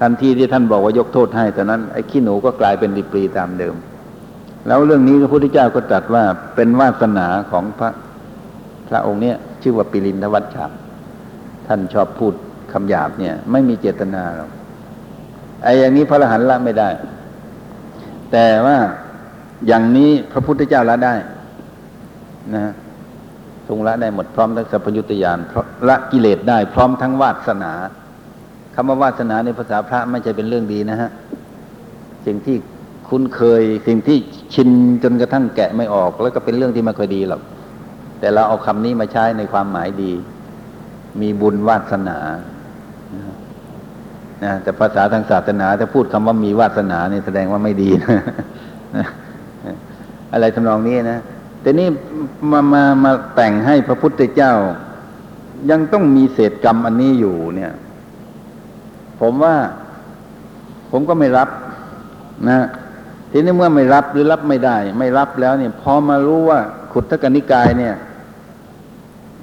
[0.00, 3.74] ทันทีที่ท่านบอกว่ายกโทษให้ตอนนั้นไอ้ขี้หนูก็กลายเป็นดีปรีตามเดิม
[4.66, 6.24] แล้วเรื่องนี้พระพุทธเจ้าก็ตรัสว่า
[6.54, 7.90] เป็นวาสนาของพระ
[8.88, 10.66] พระองค์เนี้ยชื่อว่าปิรินทวัชชา
[11.66, 12.34] ท่านชอบพูด
[12.72, 14.50] คำหยาบเนี่ย ไม่มีเจตนาหรอก
[15.62, 16.88] ไอ้อย่างนี้พระอรหันต์ละไม่ได้
[18.32, 18.76] แต่ว่า
[19.66, 21.14] อย่างนี้พระพุทธเจ้าละได้
[22.54, 22.72] นะ
[23.68, 27.72] ทรงละได้หมดพร้อมทั้งสัพพยุตยานพระละกิเลสได้พร้อมทั้งวาสนา
[28.74, 31.10] คำว่าวาสนาในภาษาพระไม่ใช่เป็นเรื่องดีนะฮะ
[32.26, 32.56] สิ่งที่
[33.08, 34.18] คุ้นเคยสิ่งที่
[34.54, 34.68] ชิน
[35.02, 37.40] จนกระทั่งแกะไม่ออก แล้วก็เป็นเรื่องที่ไม่ค่อยดีหรอก
[38.20, 40.12] แต่เราเอาคำนี้มาใช้ในความหมายดี
[41.20, 42.18] มีบุญวาสนา
[44.44, 48.18] นะแต่ภาษาทางศาสนาถ้าพูดคำว่ามีวาสนาเนี่ยแสดงว่าไม่ดีนะ
[50.32, 51.18] อะไรทำนองนี้นะ
[51.62, 51.88] แต่นี่
[52.50, 54.52] มามามาแต่งให้พระพุทธเจ้า
[55.70, 57.72] ยังต้องมีเศษกรรมอันนี้อยู่เนี่ย
[59.20, 59.54] ผมว่า
[60.90, 61.48] ผมก็ไม่รับ
[62.48, 62.60] นะ
[63.30, 66.60] ทีนี้เมื่อไม่รับหรือรับไม่ได้ ไม่รับแล้วเนี่ยพอมารู้ว่า
[66.92, 67.94] ขุททกนิกายเนี่ย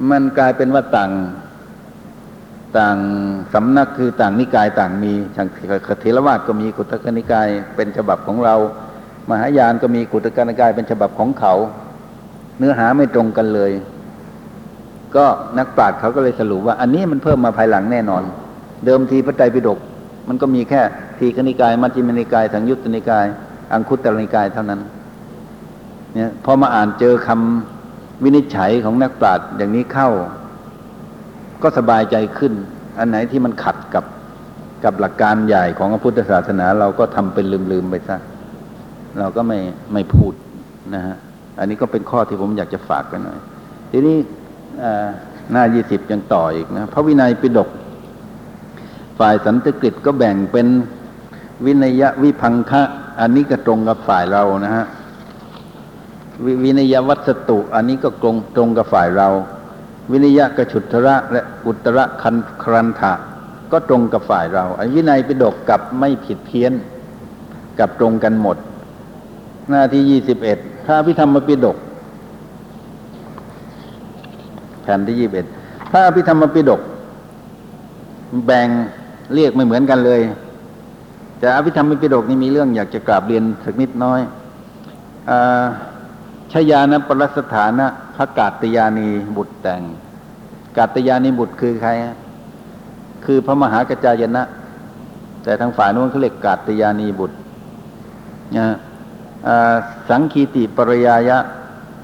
[0.09, 1.11] มันกลายเป็นว่าต่าง
[2.77, 2.97] ต่าง
[3.53, 5.47] สำนักคือต่างนิกายต่างมีอย่าง
[6.01, 8.55] เทรวาสก็มีขุททกนิกาย เป็นฉบับของเรา
[9.29, 11.53] มหายานก็มีขุททกนิกาย เป็นฉบับของเขา
[12.57, 13.71] เนื้อหาไม่ตรงกันเลย
[15.15, 15.25] ก็
[15.57, 18.23] นักปราชญ์เขาก็เลยสรุปว่า อันนี้มันเพิ่มมาภายหลังแน่นอน
[18.85, 19.79] เดิมทีพระไตรปิฎก
[20.27, 20.81] มันก็มีแค่
[21.19, 23.25] ทีคณิกาย มัชฌิมนิกาย สังยุตตนิกาย
[23.73, 24.81] อังคุตตนิกายเท่านั้น
[26.13, 30.09] เนี่ยพอมาอ่านเจอคำวินิจฉัยของนักปราชญ์อย่างนี้เข้า
[31.63, 32.53] ก็สบายใจขึ้น
[32.99, 34.05] อันไหนที่มันขัดกับ
[34.83, 38.17] กับหลักการใหญ่ของพระพุทธศาสนา เราก็ทำเป็นลืมๆไปซะ
[39.19, 39.59] เราก็ไม่
[39.93, 40.33] ไม่พูด
[40.95, 41.15] นะฮะ
[41.59, 43.39] อันนี้ก็เป็นข้อที่ผมอยากจะฝากกันหน่อย
[43.91, 44.17] ทีนี้
[45.51, 47.69] หน้ายี่สิบยังต่ออีกนะพระวินัยปิฎก
[49.21, 50.67] ฝ่ายสันติกฤตก็แบ่งเป็น
[51.65, 52.81] วินยวิพังคะ
[53.19, 54.85] อันนี้ก็ตรงกับฝ่ายเรานะฮะ
[56.45, 59.27] ววินยวัสตุ อันนี้ก็ตรงตรงกับฝ่ายเรา
[60.11, 63.13] วินยกฉุตระและอุตระคันครันทะ
[63.71, 66.73] ก็ตรงกับฝ่ายเราอันวินัยปิฎกกับไม่ผิดเพี้ยน
[67.79, 68.57] กับตรงกันหมด
[69.69, 71.77] หน้าที่ยี่สิบเอ็ดพระพิธรรมปิฎก
[74.83, 75.47] แผ่นที่ยี่สิบเอ็ด
[75.91, 76.81] พระอภิธรรมปิฎก
[78.47, 78.69] แบ่ง
[79.35, 80.21] เรียกไม่เหมือนกันเลย
[81.39, 84.19] แต่อภิธรรมปิฎกนี่มีเรื่องอยากจะกราบเรียนสักนิดน้อย
[85.29, 85.31] อ
[86.51, 89.07] ชยานะปรสถานะพระกาตยานี
[89.37, 89.81] บุตรแต่ง
[90.77, 91.91] กาตยานีบุตรคือใคร
[93.25, 94.43] คือพระมหากระจายนะ
[95.43, 97.37] แต่ทางฝ่ายโน้นเขาเรียกกาตยานีบุตร
[98.57, 98.67] นะ
[100.09, 101.37] สังคีติปรยายะ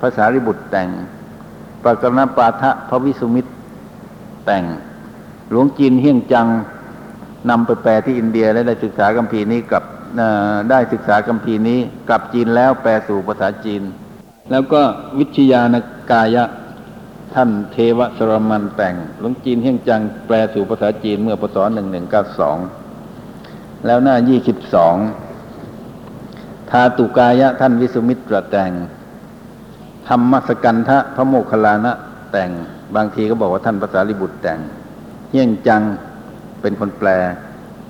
[0.02, 0.90] ภาษาริบุตรแต่ง
[1.84, 3.52] ปรกรณปาทะพระวิสุมิตร
[4.46, 4.64] แต่ง
[5.50, 6.48] หลวงจีนเฮียงจัง
[7.50, 9.84] นำไปแปลที่อินเดียและได้ศึกษาคัมภีร์นี้กับ
[10.72, 11.80] ได้ศึกษาคัมภีร์นี้
[12.10, 13.82] กลับจีนแล้วแปลสู่ภาษาจีน
[14.52, 14.82] แล้วก็
[15.20, 15.76] วิชยาน
[16.12, 16.44] กายะ
[17.34, 21.58] ท่านเทวสรมันแต่งหลวงจีนเฮียงจังแปลสู่ภาษาจีนเมื่อพศ
[22.72, 24.16] 1192 แล้วหน้า
[25.44, 28.72] 22 ทาตุกายะท่านวิสุมิตรแต่ง
[30.08, 31.94] ธรรมสกันทะพระโมคคัลลานะ
[32.32, 32.50] แต่ง
[32.96, 34.60] บางทีก็บอกว่าท่านภาษาลิบุตรแต่ง
[35.30, 35.82] เฮียงจัง
[36.62, 37.10] เป็นคนแปล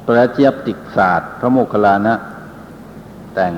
[0.05, 2.15] ปราเจียบติกศาสตร์ พระโมคคัลลานะ
[3.36, 3.53] แต่ง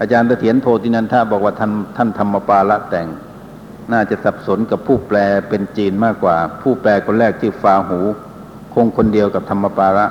[0.00, 3.08] อาจารย์เถียรโพธินันทะบอกว่าท่านท่านธรรมปาละแต่ง
[3.92, 5.18] น่าจะสับสนกับผู้แปล
[5.48, 8.00] เป็นจีนมากกว่า ผู้แปลคนแรกที่ฟาหู
[8.74, 10.06] คงคนเดียวกับธรรมปาระ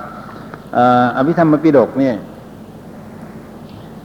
[1.18, 2.16] อภิธรรมปิฎกเนี่ย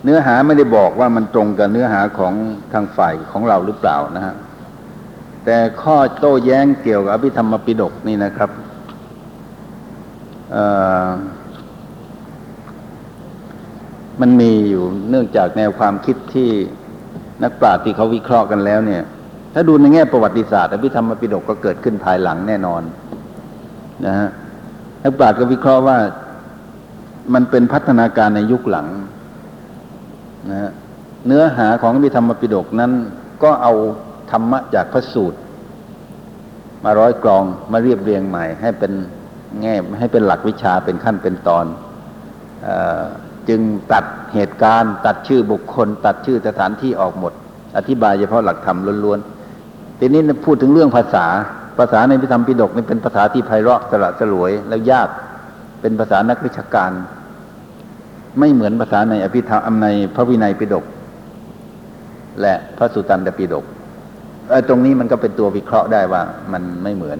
[0.04, 2.34] เนื้อหาไม่ได้บอกว่ามันตรงกับเนื้อหาของ
[2.72, 4.34] ทางฝ่ายของเราหรือเปล่านะฮะ
[5.44, 8.50] แต่ข้อโต้แย้งเกี่ยวกับอภิธรรมปิฎกนี่นะครับ
[14.20, 16.50] มันมีอยู่เนื่องจากแนวความคิดที่
[17.42, 19.02] นักปราชญ์ที่เขาวิเคราะห์กันแล้วเนี่ย
[19.54, 22.82] ถ้าดูในแง่ประวัติศาสตร์อภิธรรมปิฎกก็เกิดขึ้นภายหลังแน่นอน
[24.06, 24.28] นะฮะ
[25.02, 25.98] นักปราชญ์ก็วิเคราะห์ว่า
[27.34, 28.86] มันเป็นพัฒนาการในยุคหลัง
[30.50, 30.70] นะฮะ
[31.26, 32.92] เนื้อหาของอภิธรรมปิฎกนั้น
[33.42, 33.72] ก็เอา
[34.30, 35.38] ธรรมะจากพระสูตร
[36.84, 38.92] มาร้อยกรองมาเรียบเรียงใหม่ ให้เป็น
[39.62, 41.66] แง่ให้เป็นหลักวิชาเป็นขั้นเป็นตอน
[42.66, 42.68] อ
[43.48, 43.60] จึง
[43.92, 47.32] ตัดเหตุการณ์ ตัดชื่อบุคคล ตัดชื่อสถานที่ออกหมด
[47.76, 51.26] อธิบายเฉพาะหลักธรรมล้วนๆทีนี้พูดถึงเรื่องภาษา
[51.78, 55.08] ภาษาในพิธรรมปิฎกนี่เป็นภาษาที่ไพเราะสละสลวยแล้วยาก
[55.80, 56.90] เป็นภาษานักวิชาการ
[58.38, 60.84] ไม่เหมือนภาษาในอภิธรรมในพระวินัยปิฎก
[62.40, 63.64] และพระสุตตันตปิฎก
[64.68, 67.18] ตรงนี้มันก็เป็นตัววิเคราะห์ได้ว่ามันไม่เหมือน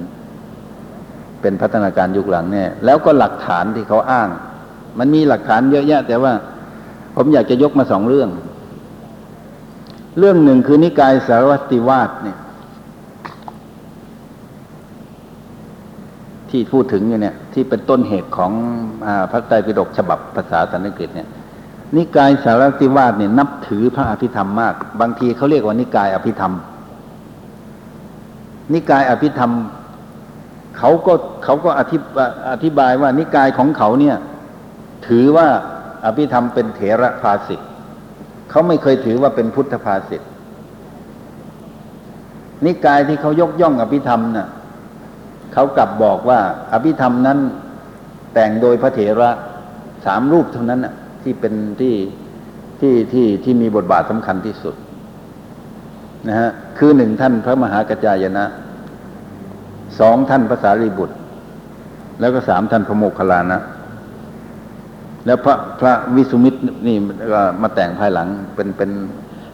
[1.44, 4.28] เป็นพัฒนาการยุคหลังเนี่ย แล้วก็หลักฐานที่เขาอ้าง
[4.98, 6.32] มันมีหลักฐานเยอะแยะ แต่ว่า
[7.16, 8.28] ผมอยากจะยกมาสองเรื่อง
[10.18, 12.38] เรื่องหนึ่งคือนิกายสารวัติวาสเนี่ย
[16.50, 18.52] ที่พูดถึงอยู่เนี่ย ที่เป็นต้นเหตุของ
[19.06, 21.28] อพระไตรปิฎกฉบับภาษาสันสกฤตเนี่ย
[21.96, 26.52] นิกายสารวัตติวาสเนี่ย นับถือพระอภิธรรมมาก บางทีเขาเรียกว่านิกายอภิธรรม
[28.72, 29.52] นิกายอภิธรรม
[30.78, 31.14] เขาก็
[31.44, 32.02] เขาก็อธิบ
[32.52, 34.16] อธิบายว่านิกายของเขาเนี่ย
[35.06, 35.48] ถือว่า
[36.04, 37.68] อภิธรรมเป็นเถระภาสิทธ์
[38.50, 40.28] เขาไม่เคยถือว่าเป็นพุทธภาสิทธ์
[42.66, 44.48] นิกายที่เขายกย่องอภิธรรมน่ะ
[45.52, 46.40] เขากลับบอกว่า
[46.72, 47.38] อภิธรรมนั้น
[48.34, 49.30] แต่งโดยพระเถระ
[50.04, 51.94] สามรูปเท่านั้นน่ะ ที่เป็นที่
[52.80, 54.74] ที่ที่ที่มีบทบาทสำคัญที่สุด
[56.28, 58.44] นะฮะคือหนึ่งท่านพระมหากัจจายนะ
[59.98, 61.16] สองท่านภาษารีบุตร
[62.20, 63.60] แล้วก็สามท่านพระโมคคัลลานะ
[65.26, 66.96] แล้วพระพระวิสุมิตรนี่
[67.32, 68.90] ก็มาแต่งภายหลังเป็นเป็น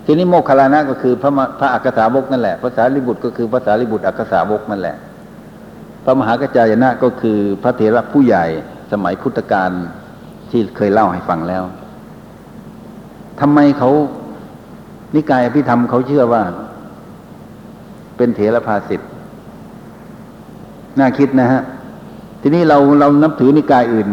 [0.07, 4.97] ทีนี้โมคคัลลานะก็คือพระพระอักษาวกนั่นแหละภาษาลิบุตรก็คือภาษาลิบุตรอักษาวกนั่นแหละ
[6.05, 8.45] พระมหากัจจายนะก็คือพระเถระผู้ใหญ่
[8.93, 9.71] สมัยพุทธกาล
[10.51, 11.63] ที่เคยเล่าให้ฟังแล้ว
[13.41, 13.91] ทำไมเขา
[15.15, 16.43] นิกายอภิธรรมเขาเชื่อว่า
[18.17, 19.11] เป็นเถระภาสิทธ์
[20.99, 21.63] น่าคิดนะฮะ
[22.43, 24.09] ทีนี้เราเรานับถือนิกายอื่น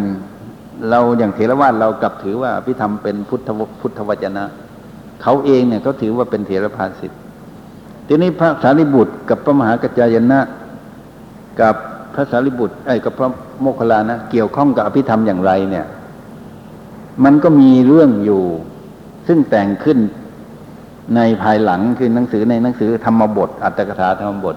[0.90, 4.44] เราอย่างเถรวาทเรากลับถือว่าอภิธรรมเป็นพุทธวพุทธวจนะ
[5.22, 7.20] เขาเองเนี่ยเขาถือว่าเป็นเถรภาสิทธิ์
[8.08, 10.40] ทีนี้พระสารีบุตร กับพระมหากัจจายนะ
[11.62, 11.76] กับ
[12.14, 13.30] พระสารีบุตรไอ้กับพระ
[13.62, 15.86] โมคคัลลานะเกี่ยวข้องกับอภิธรรมอย่างไรเนี่ย
[17.24, 18.44] มันก็มีเรื่องอยู่
[19.28, 19.98] ซึ่งแต่งขึ้น
[21.16, 24.56] ในภายหลังคือหนังสือในหนังสือธรรมบท อัตถกถาธรรมบท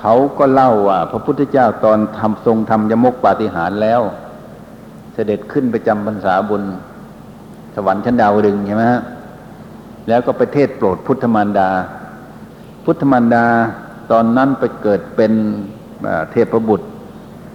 [0.00, 4.00] เขาก็เล่าว่า พระพุทธเจ้าตอนทำทรงทำยมกปาฏิหาริย์แล้ว
[5.14, 6.62] เสด็จขึ้นไปจำพรรษาบน
[7.74, 9.02] สวรรค์ชั้นดาวดึงใช่ไหมฮะ
[10.08, 11.68] แล้วก็ไปเทศโปรดพุทธมารดา
[12.84, 13.44] พุทธมารดา
[14.12, 15.32] ตอนนั้นไปเกิดเป็น
[16.30, 16.88] เทพบุตร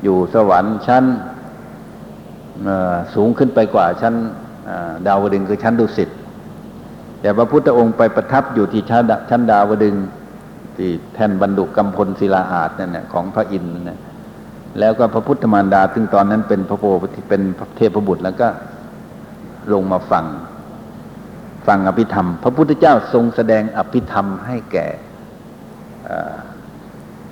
[0.04, 1.04] อยู่สวรรค์ชั้น
[3.14, 4.14] สูงขึ้นไปกว่าชั้น
[5.08, 6.10] ดาวดึงคือชั้นดุสิต
[7.22, 9.96] แต่พระพุทธองค์ไปประทับอยู่ที่ชั้นชั้นดาวดึง
[10.78, 14.00] ที่แท่นบรรดุกำพลศิลาอาจนั่นนะของพระอินทร์นะ
[14.80, 17.42] แล้วก็พระพุทธมารดาซึ่งตอนนั้นเป็นพระโพธิเป็น
[17.78, 18.48] เทพบุตรแล้วก็
[19.74, 20.26] ลงมาฟัง
[21.68, 24.88] ฟังอภิธรรม พระพุทธเจ้าทรงแสดงอภิธรรมให้แก่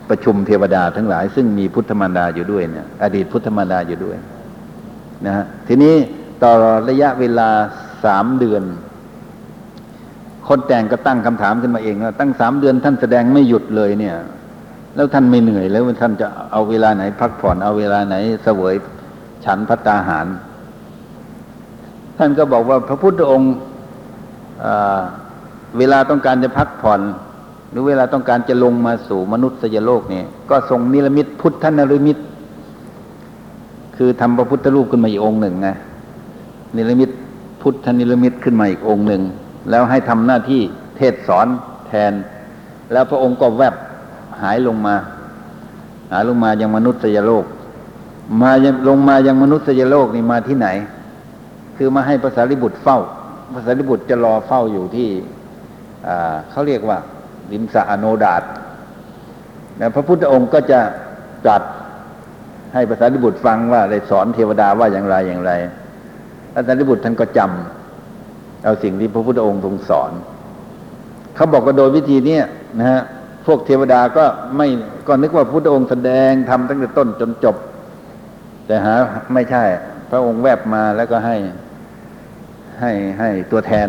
[0.10, 4.18] ประชุมเทวดาทั้งหลาย ซึ่งมีพุทธมารดาอยู่ด้วยเนี่ยอดีตพุทธมารดาอยู่ด้วย
[5.26, 5.96] นะฮะทีนี้
[6.44, 6.52] ต่อ
[6.90, 7.50] ระยะเวลา
[8.06, 8.64] สามเดือน
[10.48, 14.16] คนแต่งก็ตั้งคำถามขึ้นมาเองว่าตั้งสามเดือนท่านแสดงไม่หยุดเลยเนี่ย
[14.96, 18.76] แล้วท่านไม่เหนื่อยแล้วท่านจะเอาเวลาไหน พักผ่อนเอาเวลาไหนเสวย
[19.46, 20.28] ฉันพัตตาหาร
[22.18, 23.54] ท่านก็บอกว่าพระพุทธองค์
[25.78, 27.02] เวลาต้องการจะพักผ่อน
[27.72, 32.18] หรือเวลาต้องการจะลงมาสู่มนุษยโลกเนี่ยก็ทรงนิรมิตพุทธนรมิต
[33.98, 35.70] คือทำพระพุทธรูปขึ้นมาอีกองค์หนึ่งไง
[36.76, 37.10] นิรมิต
[37.62, 39.22] พุทธนิรมิตขึ้นมาอีกองค์หนึ่ง
[39.70, 40.62] แล้วให้ทำหน้าที่
[40.98, 41.48] เทศสอน
[41.88, 42.14] แทน
[42.92, 43.76] แล้วพระองค์ก็แวบ
[44.42, 44.96] หายลงมา
[46.12, 47.46] หายลงมายังมนุษยโลก
[48.42, 48.52] มา
[48.88, 50.68] ลงมายังมนุษยโลกนี่มาที่ไหน
[51.78, 53.00] คือมาให้ภาษาลิบุตรเฝ้า
[53.54, 55.10] ภาษาลิบุตรจะรอเฝ้าอยู่ที่
[56.50, 56.98] เขาเรียกว่า
[57.52, 58.44] ลิมสะอโนดาต
[59.80, 60.80] นะพระพุทธองค์ก็จะ
[61.44, 61.64] ตรัส
[62.74, 65.52] ให้ภาษาลิบุตรฟังว่าได้สอนเทวดาว่าอย่างไรอย่างไร
[66.54, 67.83] ภาษาลิบุตรท่านก็จำ
[68.64, 70.12] เอาสิ่งที่พระพุทธองค์ทรงสอน
[71.36, 72.40] เขาบอกว่าโดยวิธีนี้
[72.80, 73.02] นะฮะ
[73.46, 74.26] พวกเทวดาก็
[74.58, 74.68] ไม่
[75.08, 77.56] ก็นึกว่าพระพุทธองค์แสดงทำตั้งแต่ต้นจนจบ
[78.68, 78.96] แต่หา
[79.34, 79.64] ไม่ใช่
[80.12, 81.36] พระองค์แวบมาแล้วก็ให้
[82.82, 83.88] ให้ให้ตัวแทน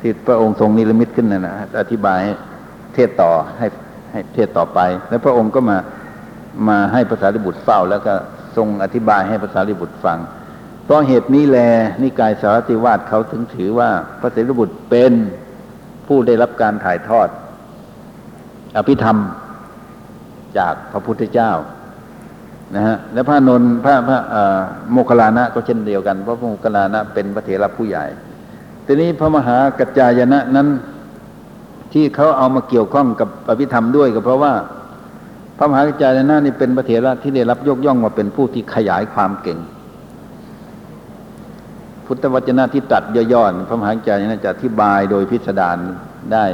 [0.00, 2.20] ที่พระองค์ทรงนิรมิตขึ้นนะนะอธิบาย
[2.94, 3.66] เทศต่อให้
[4.12, 4.78] ให้เทศต่อไป
[5.08, 5.76] แล้วพระองค์ก็มา
[6.68, 8.14] มาให้ภาษาลิบุตรเฝ้า แล้วก็
[8.56, 10.18] ทรงอธิบายให้ภาษาลิบุตรฟัง
[10.90, 11.58] ราะเหตุนี้แล
[12.02, 15.12] นิกายสารติวาสเขาถึงถือว่าพระเสรีบุตรเป็น
[16.06, 17.28] ผู้ได้รับการถ่ายทอด
[18.76, 19.16] อภิธรรม
[20.58, 21.52] จากพระพุทธเจ้า
[22.74, 24.18] นะฮะและพระนนพระพระ
[24.92, 28.04] โมคคลานะก็เช่นเดียวกันเพราะพระโมคคลานะเป็นพระเถระผู้ใหญ่
[28.86, 30.68] ทีนี้พระมหากัจจายนะนั้น
[31.92, 34.52] ที่เขาเอามาเกี่ยวข้องกับอภิธรรมด้วยก็เพราะว่า
[35.58, 39.58] พระมหากัจจายนะนี่เป็นพระเถระที่ได้รับยกย่องว่าเป็นผู้ที่ขยายความเก่ง
[42.12, 43.02] พุทธวจนะที่ตัด
[43.32, 45.78] ย่อๆพระมหาจจายนะจะอธิบายโดยพิสดาร
[46.32, 46.44] ได้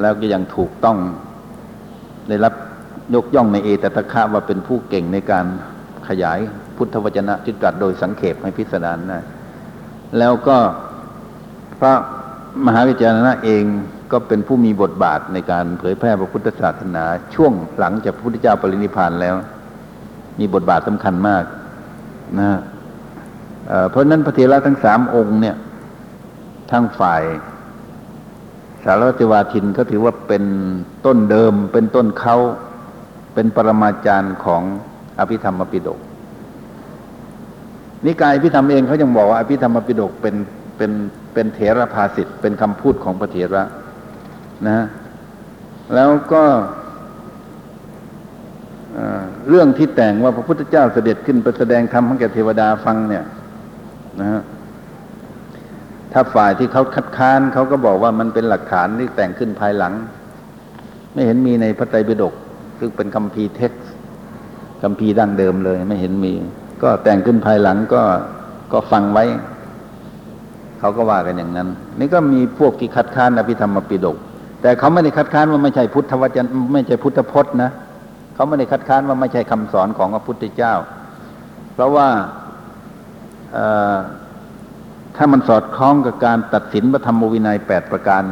[0.00, 0.98] แล้วก็ยังถูกต้อง
[2.28, 2.54] ได้รับ
[3.14, 5.46] ยกย่องในเอตตะคะว่าเป็นผู้เก่งในการ
[6.08, 6.38] ขยาย
[6.76, 9.18] พุทธวจนะที่ตรัสโดยสังเขปให้พิสดารได้
[10.18, 10.56] แล้วก็
[11.80, 11.94] พระ
[12.66, 13.64] มหาวิจารณะเอง
[14.12, 17.04] ก็เป็นผู้มีบทบาทในการเผยแพร่พระพุทธศาสนา
[17.34, 19.34] ช่วงหลังจากพระพุทธเจ้าปรินิพานแล้ว
[20.38, 21.44] มีบทบาทสำคัญมาก
[22.40, 22.50] นะ
[23.90, 25.56] เพราะนั้นพระเถระทั้งสามองค์เนี่ย
[26.70, 27.22] ทั้งฝ่าย
[28.84, 30.44] สารวัตวาทินก็ถือว่าเป็น
[31.06, 32.36] ต้นเดิม เป็นต้นเขา
[33.34, 34.62] เป็นปรมาจารย์ของ
[35.18, 35.98] อภิธรรมปิฎก
[38.04, 40.34] นิกายอภิธรรมเองเขายังบอกว่าอภิธรรมปิฎกเป็น
[40.76, 40.90] เป็น
[41.32, 43.62] เป็นเถระภาสิทธ์เป็นคำพูดของพระเถระ
[44.68, 44.86] นะ
[45.94, 46.42] แล้วก็
[49.48, 53.24] เรื่องที่แต่งว่าพระพุทธเจ้าเสด็จขึ้นไปแสดงธรรมให้แก่เทวดาฟังเนี่ย
[54.20, 54.42] นะฮะ
[56.12, 59.92] ถ้าฝ่ายที่เขาคัดค้านเขาก็บอกว่ามันเป็นหลักฐานที่แต่งขึ้นภายหลัง
[61.12, 62.34] ไม่เห็นมีในพระไตรปิฎก
[62.78, 63.90] ซึ่งเป็นคำพีเท็กซ์
[64.82, 66.32] คำพีดั้งเดิมเลย ไม่เห็นมี
[66.82, 68.02] ก็แต่งขึ้นภายหลังก็
[68.72, 69.24] ก็ฟังไว้
[70.78, 71.68] เขาก็ว่ากันอย่างนั้น
[71.98, 74.16] นี่ก็มีพวกที่คัดค้านอภิธรรมปิฎก
[74.62, 77.70] แต่เขาไม่ได้คัดค้านว่าไม่ใช่พุทธวจนะไม่ใช่พุทธพจน์นะ
[78.34, 80.74] เขาไม่ได้คัดค้านว่าไม่ใช่คำสอนของพระพุทธเจ้า
[81.74, 82.08] เพราะว่า
[85.16, 88.22] ถ้ามันสอดคล้องกับการตัดสินพระธรรมวินัยแปดประการ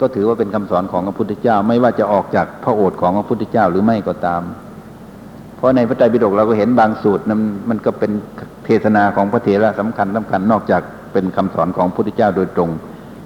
[0.00, 4.42] ก็ถือว่าเป็นคำสอนของพระพุทธเจ้า ไม่ว่าจะออกจากพระโอษฐ์ของพระพุทธเจ้าหรือไม่ก็ตาม
[5.56, 8.10] เพราะในพระไตรปิฎกเราก็เห็นบางสูตรนั้นมันก็เป็น
[8.64, 10.82] เทศนาของพระเถระสำคัญสำคัญนอกจาก
[11.12, 12.70] เป็นคำสอนของพระพุทธเจ้าโดยตรง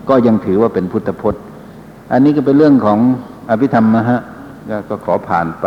[0.08, 1.42] ก็ยังถือว่าเป็นพุทธพจน์
[2.12, 2.98] อันนี้ก็เป็นเรื่องของ
[3.50, 4.20] อภิธรรมนะฮะ
[4.88, 5.66] ก็ขอผ่านไป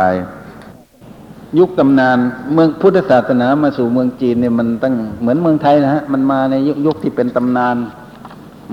[1.60, 2.18] ยุคตำนาน
[2.54, 7.76] เมืองพุทธศาสนามาสู่เมืองจีนเนี่ยมันตั้งเหมือนเมืองไทยนะฮะมันมาในยุคที่เป็นตำนาน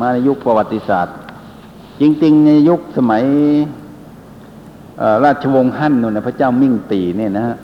[0.00, 1.14] มาในยุคประวัติศาสตร์
[2.00, 3.24] จริง ๆ ในยุคสมัย
[5.24, 7.56] ราชวงศ์ฮั่นนู่นนะพระเจ้ามิ่งตีเนี่ยนะฮะ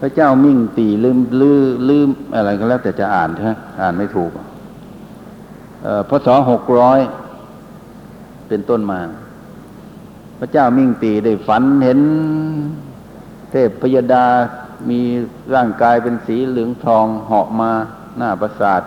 [0.00, 4.30] พระเจ้ามิ่งตีลืมลืมลืมอะไรก็แล้วแต่จะอ่านใช่ไหมอ่านไม่ถูก
[6.08, 7.00] พศหกร้อย
[8.48, 9.00] เป็นต้นมา
[10.38, 12.00] พระเจ้ามิ่งตีได้ฝันเห็น
[13.50, 14.26] เทพพยดา
[14.90, 15.00] มี
[15.54, 17.70] ร่างกายเป็นสีเหลืองทองเหาะมา
[18.16, 18.82] หน้าปราสาท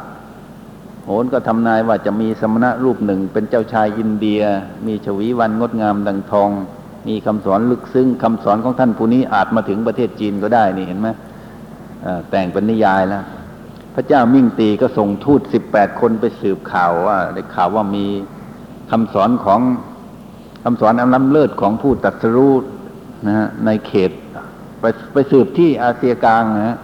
[1.05, 4.41] โหนก็ทำนายว่าจะมีสมณะรูปหนึ่งเป็นเจ้าชายอินเดีย
[4.87, 6.49] มีชวีวันงดงามดังทอง
[7.07, 11.07] มีคำสอนลึกซึ้งคำสอนของท่านผู้นี้อาจมาถึงประเทศจีนก็ได้นี่เห็นไหม
[12.29, 13.23] แต่งเป็นนิยายแล้ว
[13.95, 18.05] พระเจ้ามิ่งตีก็ส่งทูตสิบแปดคนไปสืบข่าวว่าได้ข่าวว่ามี
[18.91, 19.61] คำสอนของ
[20.63, 22.53] คำสอนอันล้ำเลิศของผู้ตรัสรู้
[23.25, 24.11] นะฮะในเขต
[24.83, 26.77] ไปไปสืบที่อาเซียกลางนะฮะ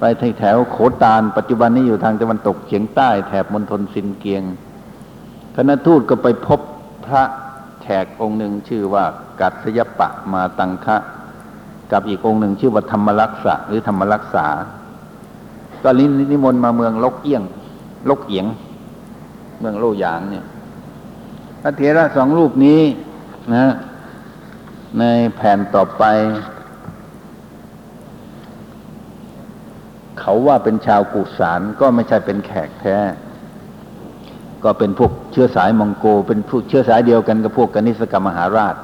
[0.00, 0.04] ไป
[0.38, 4.42] แถวโขตาน ปัจจุบันนี้อยู่ทางตะวันตกเฉียงใต้แถบมณฑลซินเกียง
[5.56, 6.60] คณะทูตก็ไปพบ
[7.06, 7.22] พระ
[7.82, 9.04] แขกองค์หนึ่งชื่อว่า
[9.40, 10.96] กัสยปะมาตังคะ
[11.92, 14.46] กับอีกองค์หนึ่งชื่อว่าธรรมรักษะหรือธรรมรักษา
[15.82, 17.42] ก็ลินิมนต์มาเมืองลกเอี้ยง
[18.10, 18.46] ลกเอียง
[19.60, 20.44] เมืองโลหยางเนี่ย
[21.62, 22.80] พระเถระสองรูปนี้
[23.54, 23.66] นะ
[24.98, 25.04] ใน
[25.36, 26.04] แผ่นต่อไป
[30.20, 32.96] เขาว่าเป็นชาวกุสานก็ไม่ใช่เป็นแขกแท้
[34.64, 38.76] ก็เป็นพวกเชื้อสายมองโก เป็นพวกเชื้อสายเดียวกันกับพวกกนิสกรรมมหาราช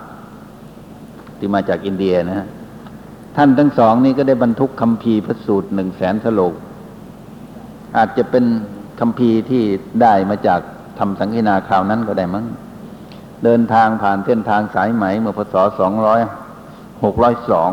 [1.38, 2.48] ที่มาจากอินเดียนะฮะ
[3.36, 6.54] ท่านทั้งสองนี้ก็ได้บรรทุกคำพีร์พระสูตรหนึ่งแสนสโลก
[7.96, 8.44] อาจจะเป็น
[9.00, 9.62] คำพีร์ที่
[10.02, 10.60] ได้มาจาก
[10.98, 12.46] ทำสังฆนาคราวนั้นก็ได้มั้ง
[13.44, 16.20] เดินทางผ่านเส้นทางสายไหมเมื่อพศสองร้อย
[17.04, 17.70] หกร้อยสอง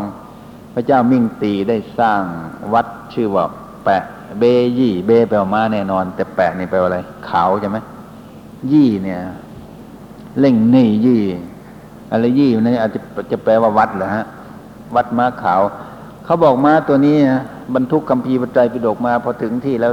[0.74, 2.22] พระเจ้ามิ่งตีได้สร้าง
[2.74, 3.45] วัดชื่อว่า
[3.84, 4.03] แปะ
[4.39, 4.43] เบ
[4.78, 6.99] ยี่ เบแปลว่าม้าแน่นอน แต่แปะนี่แปลว่าอะไร
[7.30, 7.78] ขาวใช่ไหม
[8.72, 9.20] ยี่เนี่ย
[10.39, 11.22] เล่งนี่ยี่
[12.11, 12.99] อะไรยี่นี่อาจจะ
[13.32, 14.26] จะแปลว่าวัดเหรอฮะ
[14.95, 15.61] วัดม้าขาว
[16.26, 17.15] เขาบอกม้าตัวนี้
[17.76, 19.91] บรรทุกคัมภีปัจจัยปิฎกมาพอถึงที่แล้ว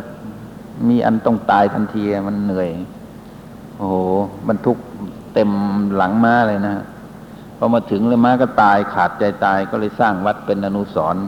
[0.88, 2.68] มีอันต้องตายทันทีมันเหนื่อย
[3.78, 3.96] โอ้โห
[4.48, 4.76] บรรทุก
[5.34, 5.50] เต็ม
[5.96, 6.74] หลังม้าเลยนะ
[7.58, 11.24] พอมาถึงแล้วม้าก็ตายขาดใจตายก็เลยสร้างวัดเป็นอนุสรณ์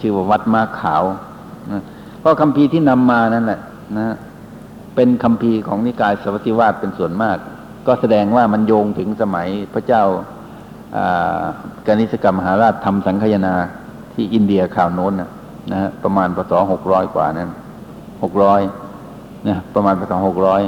[0.00, 1.04] ชื่อว่าวัดม้าขาว
[1.72, 1.82] นะ
[2.20, 3.60] เพราะคัมภีที่นำมานั่นแหละ
[3.98, 4.14] นะ
[4.94, 7.36] เป็นคัมภีของนิกายสวัสดิวาสเป็นส่วนมาก
[7.86, 10.04] ก็แสดงว่ามันโยงถึงสมัยพระเจ้า
[10.96, 11.42] อ่า
[11.86, 13.54] กานิสกรรมมหาราชทำสังคยนา
[14.12, 15.30] ที่อินเดียข่าวโน้นนะ
[15.72, 17.50] นะฮะประมาณปศหกร้อยกว่านั้น
[18.22, 18.60] หกร้อย
[19.48, 20.62] นะประมาณปศหกร้อย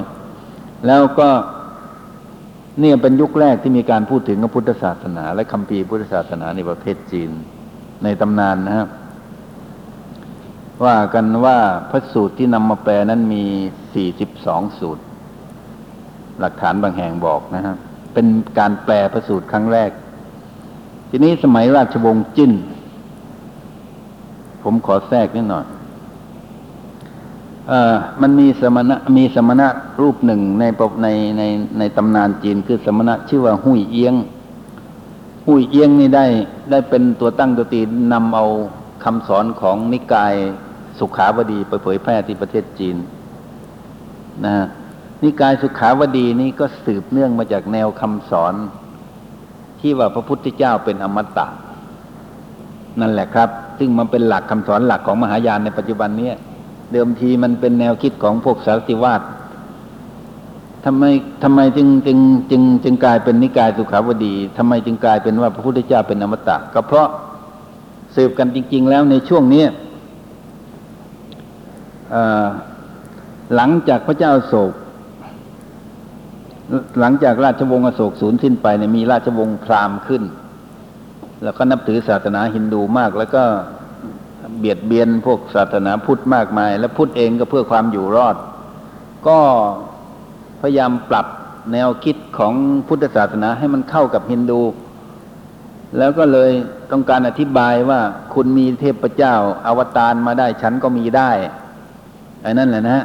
[0.87, 1.29] แล้วก็
[2.81, 7.31] เนี่ยเป็นยุคแรกที่มีการพูดถึงพระพุทธศาสนา และคัมภีร์พุทธศาสนาในประเทศจีน
[8.05, 8.89] ในตำนานนะครับ
[10.85, 11.59] ว่ากันว่า
[11.91, 13.45] พระสูตรที่นำมาแปลนั้นมี
[14.11, 15.03] 42 สูตร
[16.41, 17.77] หลักฐานบางแห่งบอกนะครับ
[18.15, 18.27] เป็น
[18.59, 19.91] การแปลพระสูตรครั้งแรก
[21.11, 22.53] ทีนี้สมัยราชวงศ์จิ้น
[24.63, 25.67] ผมขอแทรกนิดหน่อย
[28.23, 29.69] มันมีสมณะมีสมณะ
[30.01, 31.09] รูปหนึ่งในปกใน
[31.39, 31.43] ใน
[31.79, 34.15] ในตำนานจีนคือสมณะชื่อว่าหุยเอียง
[35.47, 36.27] หุยเอียงนี่ได้
[36.71, 37.81] ได้เป็นตัวตั้งตัวตี
[38.13, 38.47] นำเอา
[39.05, 40.35] คำสอนของนิกาย
[40.99, 42.97] สุขาวดีไปเผยแพร่ที่ประเทศจีน
[44.45, 44.67] นะฮะ
[45.23, 48.55] นิกายสุขาวดีนี่ก็สืบเนื่องมาจากแนวคำสอน
[49.81, 51.47] ที่ว่าพระพุทธเจ้าเป็นอมตะ
[53.01, 53.49] นั่นแหละครับ
[53.79, 56.37] ซึ่งมันเป็นหลักคำสอนหลักของมหายานในปัจจุบันเนี้ย
[56.93, 59.23] เดิมทีมันเป็นแนวคิดของพวกสารติวาส
[60.85, 61.05] ทำไม
[61.43, 62.19] ทำไมจึงจึง
[62.51, 67.09] จึงจึงกลายเป็นนิกายสุขาวดีทำไมจึงกลายเป็นว่าพระพุทธเจ้าเป็นอมตะ ก็เพราะ
[68.15, 69.65] สืบกันจริง ๆ แล้วในช่วงนี้
[73.55, 74.73] หลังจากพระเจ้าโศก
[77.01, 80.23] หลังจากราชวงศ์อโศกสูญสิ้นไปเนี่ยมีราชวงศ์พราหมณ์ขึ้น
[81.45, 83.43] แล้วก็นับถือศาสนาฮินดูมาก แล้วก็
[84.59, 88.37] เบียดเบียนพวกศาสนาพุทธมากมาย และพุทธเองก็เพื่อความอยู่รอด
[89.29, 89.39] ก็
[90.61, 91.27] พยายามปรับ
[91.73, 92.55] แนวคิดของ
[92.89, 94.63] พุทธศาสนาให้มันเข้ากับฮินดู
[95.99, 96.51] แล้วก็เลย
[96.91, 98.01] ต้องการอธิบายว่า
[98.35, 99.35] คุณมีเทพเจ้า
[99.67, 101.31] อวตารมาได้ฉันก็มีได้
[102.43, 103.05] ไอ้นั่นแหละนะฮะ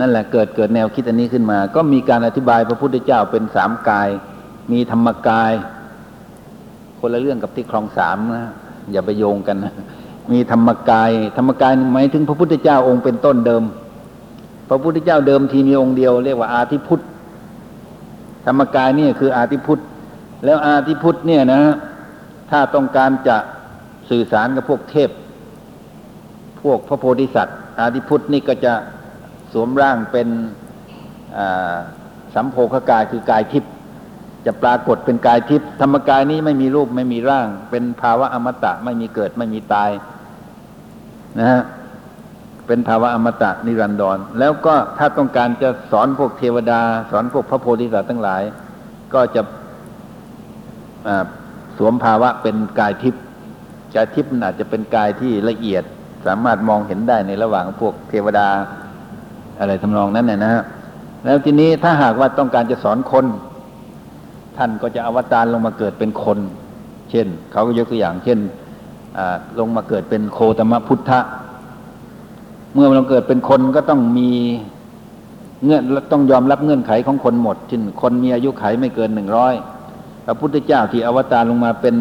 [0.00, 4.08] นั่นแหละเกิดเกิดแนวคิดอันนี้ขึ้นมา ก็มีการอธิบายพระพุทธเจ้าเป็นสามกาย
[4.72, 5.52] มีธรรมกาย
[6.98, 8.52] คนละเรื่องกับที่คลองสามนะ
[8.92, 9.74] อย่าไปโยงกันนะ
[10.32, 13.64] มีธรรมกาย ธรรมกายหมายถึงพระพุทธเจ้าองค์เป็นต้นเดิม
[14.68, 17.02] พระพุทธเจ้าเดิมทีมีองค์เดียวเรียกว่าอาทิพุทธ
[18.46, 19.80] ธรรมกายนี่คืออาทิพุทธ
[20.44, 21.62] แล้วอาทิพุทธเนี่ยนะ
[22.50, 23.36] ถ้าต้องการจะ
[24.10, 25.10] สื่อสารกับพวกเทพ
[26.62, 28.72] พวกพระโพธิสัตว์ อาทิพุทธนี่ก็จะ
[29.52, 30.28] สวมร่างเป็น
[32.34, 33.72] สัมโพคกายคือกายทิพย์
[34.46, 39.90] จะปรากฏเป็นกายทิพย์ธรรมกายนี้ไม่มีรูปไม่มีร่าง เป็นภาวะอมตะไม่มีเกิดไม่มีตาย
[41.38, 41.60] นะฮะ
[42.66, 48.42] เป็นภาวะอมตะนิรันดร แล้วก็ถ้าต้องการจะสอนพวกเทวดา สอนพวกพระโพธิสัตว์ทั้งหลาย
[49.14, 49.42] ก็จะ
[51.76, 53.22] สวมภาวะเป็นกายทิพย์
[53.94, 55.84] กายทิพย์อาจจะเป็นกายที่ละเอียด
[56.26, 58.48] สามารถมองเห็นได้ในระหว่างพวกเทวดา
[59.58, 60.62] อะไรทำนองนั้นเนี่ยนะฮะ
[61.24, 63.26] แล้วทีนี้ถ้าหากว่าต้องการจะสอนคน
[64.56, 66.38] ท่านก็จะอวตารลงมาเกิดเป็นคน
[67.10, 68.38] เช่น เขาก็ยกตัวอย่าง เช่น
[69.58, 71.20] ลงมาเกิดเป็นโคตมพุทธะ
[72.74, 74.30] เมื่อเราเกิดเป็นคนก็ต้องมี
[75.64, 75.82] เงื่อน
[76.12, 79.54] ต้องยอมรับเงื่อนไขของคนหมดเช่นคนมีอายุไขไม่เกินหนึ่งร้อย
[80.24, 81.96] พระพุทธเจ้าที่อวตารลงมาเป็น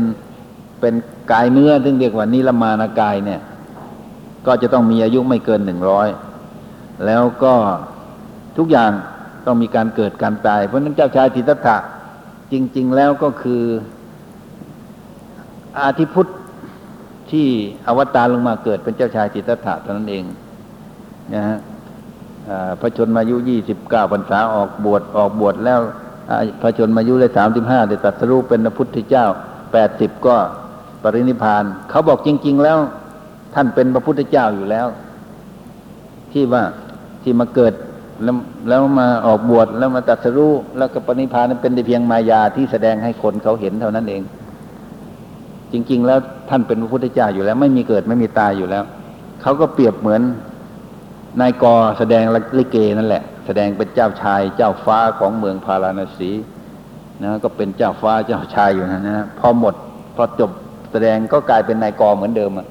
[0.79, 0.93] เป็น
[1.31, 3.41] กายเนื้อซึ่งเรียกว่านิรมานากายเนี่ย
[4.45, 6.07] ก็จะต้องมีอายุไม่เกินหนึ่งร้อย
[7.05, 7.53] แล้วก็
[8.57, 8.91] ทุกอย่าง
[9.45, 11.77] ต้องมีการเกิดการตาย เพราะฉะนั้นเจ้าชายทิตถะ
[12.51, 13.61] จริง ๆ แล้วก็คือ
[15.79, 16.29] อาทิพุทธ
[17.31, 17.47] ที่
[17.87, 20.23] อวตารลงมาเกิดเป็นเจ้าชายจิตตถะเท่านั้นเอง
[21.33, 21.57] นะฮะ
[22.79, 25.79] พระชนมายุยี่สิบเก้าพรรษาออกบวชออกบวชแล้ว
[26.61, 29.25] พระชนมายุได้สามสิบห้าได้ตรัสรู้เป็นพระพุทธเจ้า
[29.73, 30.35] แปดสิบก็
[31.03, 32.77] ปรินิพานเขาบอกจริง ๆ แล้ว
[33.55, 34.87] ท่านเป็นพระพุทธเจ้าอยู่แล้ว
[36.31, 36.63] ที่ว่า
[37.23, 37.73] ที่มาเกิด
[38.23, 38.35] แล้ว
[38.67, 44.21] แล้วมาออกบวชแล้วมาตรัสรู้แล้วก็ปรินิพพานนั้นเป็นแต่เพียงมายาที่แสดงให้คนเขาเห็นเท่านั้นเอง
[45.73, 48.83] จริง ๆ แล้วท่านเป็นพระพุทธเจ้าอยู่แล้ว ไม่มีเกิดไม่มีตายอยู่แล้ว
[49.41, 50.21] เขาก็เปรียบเหมือน
[51.41, 52.23] นายกอแสดง
[52.57, 56.31] ลิเกนั่นแหละ แสดงเป็นเจ้าชาย เจ้าฟ้าของเมืองพาราณสี
[57.23, 59.75] นะก็เป็นเจ้าฟ้าเจ้าชายอยู่นะนะพอหมด
[60.15, 60.51] พอจบ
[60.91, 62.67] แสดงก็กลายเป็นนายกอเหมือนเดิมอะ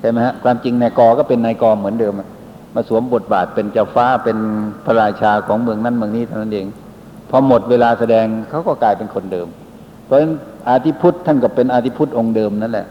[0.00, 2.28] ใช่ไหมฮะความจริงนายกอก็เป็นนายกอเหมือนเดิมอะ
[2.74, 4.38] มาสวมบทบาทเป็นเจ้าฟ้าเป็น
[4.84, 6.66] พระราชาของเมืองนั้นเมืองนี้เท่านั้นเอง
[7.30, 9.48] พอหมดเวลาแสดงเขาก็กลายเป็นคนเดิม
[10.04, 10.32] เพราะฉะนั้น
[10.68, 12.86] อาทิพุทธท่านก็เป็นอาทิพุทธองค์เดิมนั่นแหละ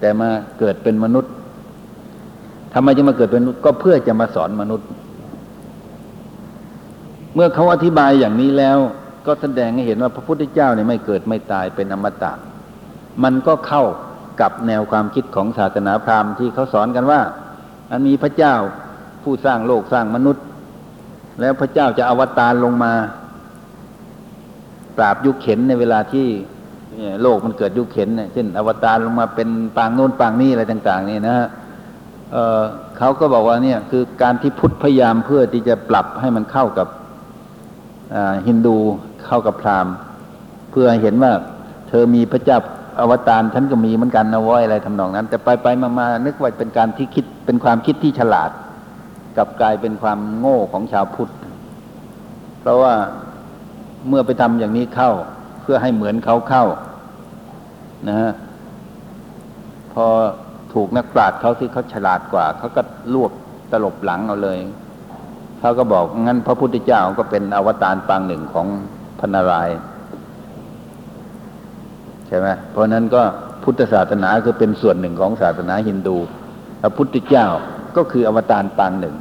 [0.00, 1.32] แต่มาเกิดเป็นมนุษย์
[2.74, 4.88] ทำไมจะมาเกิดเป็นมนุษย์ก็เพื่อจะมาสอนมนุษย์
[7.34, 8.78] เมื่อเขาอธิบายอย่างนี้แล้ว
[9.26, 12.32] ก็แสดงให้เห็นว่าพระพุทธเจ้าเนี่ยไม่เกิดไม่ตายเป็นอมตะ
[13.22, 13.84] มันก็เข้า
[14.40, 17.20] กับแนวความคิดของศาสนาพราหมณ์ที่เขาสอนกันว่า
[17.90, 18.54] อันมีพระเจ้า
[19.22, 20.44] ผู้สร้างโลกสร้างมนุษย์
[21.40, 22.92] แล้วพระเจ้าจะอวตารลงมา
[24.96, 26.26] ปราบยุคเข็นในเวลาที่
[27.22, 31.48] โลกมันเกิดยุคเข็นเนี่ยเช่น อวตารลงมาเป็นปางโน้นปางนี้อะไรต่าง ๆ นี่นะฮะ
[32.32, 36.88] เเขาก็บอกว่าเนี่ยคือการที่พุทธพยายามเพื่อที่จะปรับให้มันเข้ากับ
[38.46, 38.76] ฮินดู
[39.26, 39.94] เข้ากับพราหมณ์
[40.70, 41.32] เพื่อเห็นว่า
[41.88, 42.58] เธอมีพระเจ้า
[43.00, 48.50] อวตารฉันก็มีเหมือนกันนะว้ยอะไรทำนองนั้น แต่ไปไปมามานึกว่าเป็นการที่คิดเป็นความคิดที่ฉลาด
[49.36, 51.32] กับกลายเป็นความโง่ของชาวพุทธ
[52.60, 52.94] เพราะว่า
[54.08, 55.10] เมื่อไปทำอย่างนี้เข้า
[55.62, 56.64] เพื่อให้เหมือนเขาเข้า
[58.06, 58.30] นะฮะ
[59.92, 60.06] พอ
[60.72, 62.82] ถูกนักปราชญ์เขาที่เขาฉลาดกว่า เขาก็
[63.14, 63.32] ลวก
[63.72, 64.58] ตลบหลังเอาเลย
[65.60, 68.66] เขาก็บอกงั้นพระพุทธเจ้าก็เป็นอวตารปางหนึ่งของ
[69.20, 69.68] พนาราย
[72.26, 73.22] ใช่ไหมเพราะนั้นก็
[73.62, 76.16] พุทธศาสนาคือเป็นส่วนหนึ่งของศาสนาฮินดู
[76.82, 77.46] พระพุทธเจ้า
[77.96, 79.14] ก็คืออวตารปางหนึ่ง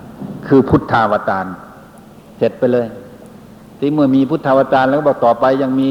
[0.48, 1.46] คือพุทธาวตาร
[2.38, 2.88] เสร็จไปเลย
[3.80, 5.90] ที่เมื่อมีพุทธาวตารแล้วบอกต่อไปยังมี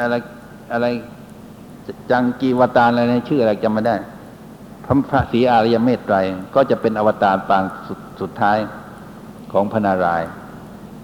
[0.00, 0.14] อะไร
[0.72, 0.86] อะไร
[2.10, 3.96] จังกีวตารอะไรนะชื่ออะไรจำไม่ได้
[4.84, 6.16] พระพระศรีอริยเมตไตร
[6.54, 8.58] ก็จะเป็นอวตารปางสุดสุดท้าย
[9.52, 10.30] ของพระนารายณ์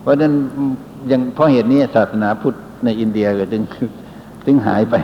[0.01, 0.32] เพราะฉะนั้น
[1.11, 2.55] ยังเพราะเหตุนี้ศาสนาพุทธ
[2.85, 3.62] ในอินเดียก็จึง
[4.47, 4.95] จึงหายไป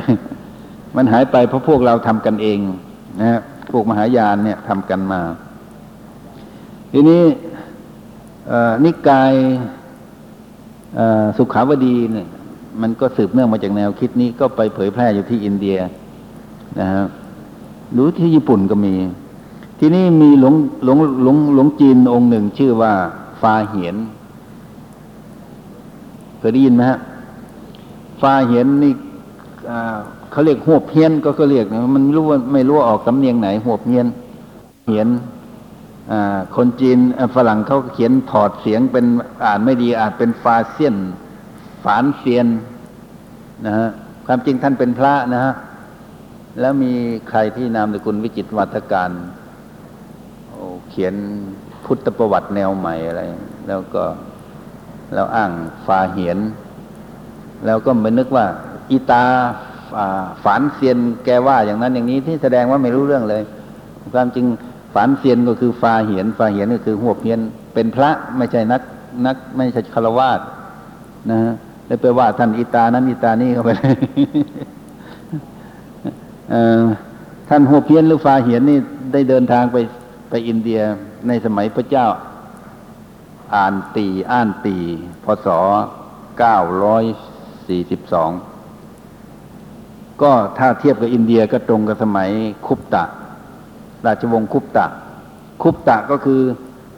[0.96, 2.58] มันหายไปเพราะพวกเราทำกันเอง
[3.20, 5.20] นะฮะพวกมหายานเนี่ยทำกันมา
[6.92, 7.22] ทีนี้
[8.84, 9.32] นิกาย
[11.36, 12.28] สุขาวดีเนี่ย
[12.82, 15.76] มันก็สืบเนื่องมาจากแนวคิดนี้ก็ไปเผยแพร่อยู่ที่อินเดีย
[16.80, 17.04] นะฮะ
[17.92, 18.94] หรือที่ญี่ปุ่นก็มี
[19.78, 20.54] ที่นี่มีหลวง
[20.84, 22.92] หลวงหลวงหลวงจีนองค์หนึ่งชื่อว่า
[23.40, 23.96] ฟาเหียน
[26.38, 26.98] เคยได้ยินไหมฮะ
[28.20, 28.92] ฟาเหียนนี่
[30.30, 34.06] เขาเรียกหัวเพี้ยนก็เขาเรียกนะมันรู้ว่าไม่รู้ว่าออกสำเนียงไหนหัวเพี้ยน
[34.86, 35.08] เหียน
[36.56, 36.98] คนจีน
[37.34, 39.04] ฝรั่งเขาเขียนถอดเสียงเป็น
[39.44, 40.96] อ่านไม่ดีอาจเป็นฟาเซียน
[41.84, 42.46] ฝานเซียน
[43.66, 43.88] นะฮะ
[44.26, 45.52] ความจริงท่านเป็นพระนะฮะ
[46.60, 46.92] แล้วมี
[47.28, 49.10] ใครที่นามสกุลวิจิตวัฒการ
[50.90, 51.14] เขียน
[51.84, 53.22] พุทธประวัติแนวใหม่อะไร
[53.68, 54.04] แล้วก็
[55.14, 55.50] แล้วอ้าง
[55.86, 56.38] ฟาเหียน
[57.66, 58.46] แล้วก็ไปนึกว่า
[58.90, 59.24] อีตา
[59.98, 63.42] อ่าฝานเซียนแกว่าอย่างนั้นอย่างนี้ที่แสดงว่าไม่รู้เรื่องเลย
[64.14, 64.46] ความจริง
[64.94, 67.38] ฝานเซียนก็คือฟาเหียนฟาเหียนก็คือหัวเพียน
[67.74, 68.82] เป็นพระไม่ใช่นัก
[69.26, 70.40] นักไม่ใช่คารวาส
[71.30, 71.54] นะฮะ
[71.90, 73.96] แล้วไปว่าท่านอีตานั้นอีตานี่เข้าไปเลย
[77.48, 78.78] ท่านหัวเพียนหรือฟาเหียนนี่
[79.12, 79.76] ได้เดินทางไป
[80.30, 80.80] ไปอินเดีย
[81.26, 82.06] ในสมัยพระเจ้า
[83.54, 84.76] อ่านตีอ่านตี
[85.24, 85.48] พศ
[86.38, 87.04] เก้าร้อย
[87.66, 88.30] สี่สิบสอง
[90.22, 92.30] ก็ถ้าเทียบกับอินเดียก็ตรงกับสมัย
[92.66, 93.04] คุปตะ
[94.06, 94.86] ราชวงศ์คุปตะ
[95.62, 96.40] คุปตะก็คือ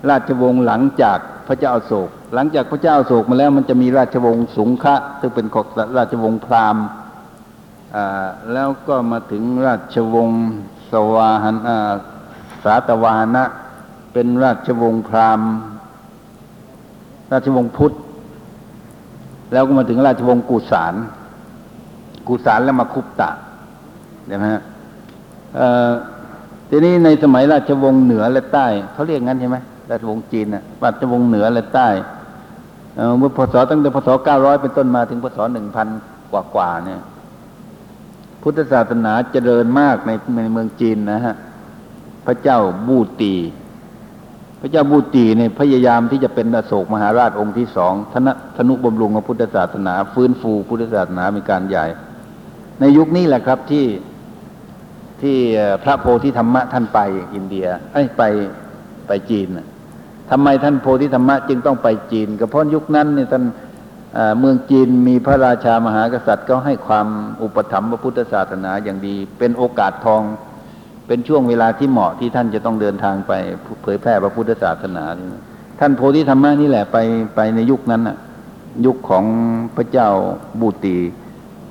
[0.09, 5.67] ราชวงศ์หลังจากพระเจ้าอโศก หลังจากพระเจ้าโศกมาแล้วมันจะมีราชวงศ์สุงคะซึ่งเป็นของ
[5.97, 6.85] ราชวงศ์พราหมณ์
[8.53, 10.43] แล้วก็มาถึงราชวงศ์
[10.91, 11.77] สวาหนา
[12.65, 13.45] สาตวานะ
[14.13, 15.51] เป็นราชวงศ์พราหมณ์
[17.33, 17.93] ราชวงศ์พุทธ
[19.53, 20.95] แล้วก็มาถึงราชวงศ์กุสาน
[22.29, 23.31] กุสานแล้วมาคุปตะ
[24.27, 24.63] ใช่ไหมฮะ
[26.69, 29.59] ทีนี้ในสมัยราชวงศ์เหนือและใต้เขาเรียกงั้นใช่ไหม
[29.91, 31.89] ราชวงศ์จีนนะราชวงศ์เหนือและใต้
[32.97, 35.39] เออเมื่อพศตั้งแต่พศ900เป็นต้นมาถึงพศ
[35.85, 37.01] 1000กว่ากว่าเนี่ย
[38.43, 41.35] พุทธศาสนาเจริญมากในในเมืองจีนนะฮะ
[42.27, 43.35] พระเจ้าบูตี
[44.61, 51.87] พระเจ้าบูตีเนี่ยพยายามที่จะเป็นอโศกมหาราชองค์ที่สองธนธนุบำรุงพระพุทธศาสนา ฟื้นฟูพุทธศาสนามีการใหญ่
[52.81, 53.87] ในยุคนี้แหละครับที่
[55.23, 55.37] ที่
[55.85, 56.99] พระโพธิธรรมะท่านไป
[57.35, 58.23] อินเดียเอ้ไป
[59.07, 59.67] ไปจีนนะ
[60.31, 63.45] ทำไมท่านโพธิธรรมะจึงต้องไปจีน ก็เพราะยุคนั้นเนี่ยท่าน
[64.39, 67.07] เมืองจีนมีพระราชามหากษัตริย์ก็ให้ความ
[67.43, 70.23] อุปถัมภ์พระพุทธศาสนาอย่างดี เป็นโอกาสทอง
[71.07, 73.33] เป็นช่วงเวลาที่เหมาะที่ท่านจะต้องเดินทางไป
[73.83, 75.05] เผยแพร่พระพุทธศาสนา
[75.81, 76.99] ท่านโพธิธรรมะนี่แหละไป
[77.37, 78.17] ไปในยุคนั้นน่ะ
[78.87, 79.25] ยุคของ
[79.77, 80.09] พระเจ้า
[80.61, 80.97] บูตี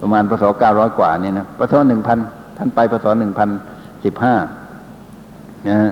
[0.02, 2.18] ประมาณพศเก้าร้อยกว่าเนี่ยนะพศหนึ่งพัน
[2.58, 3.50] ท่านไปพศหนึ่งพัน
[4.06, 4.36] สิบห้า
[5.68, 5.92] นะฮะ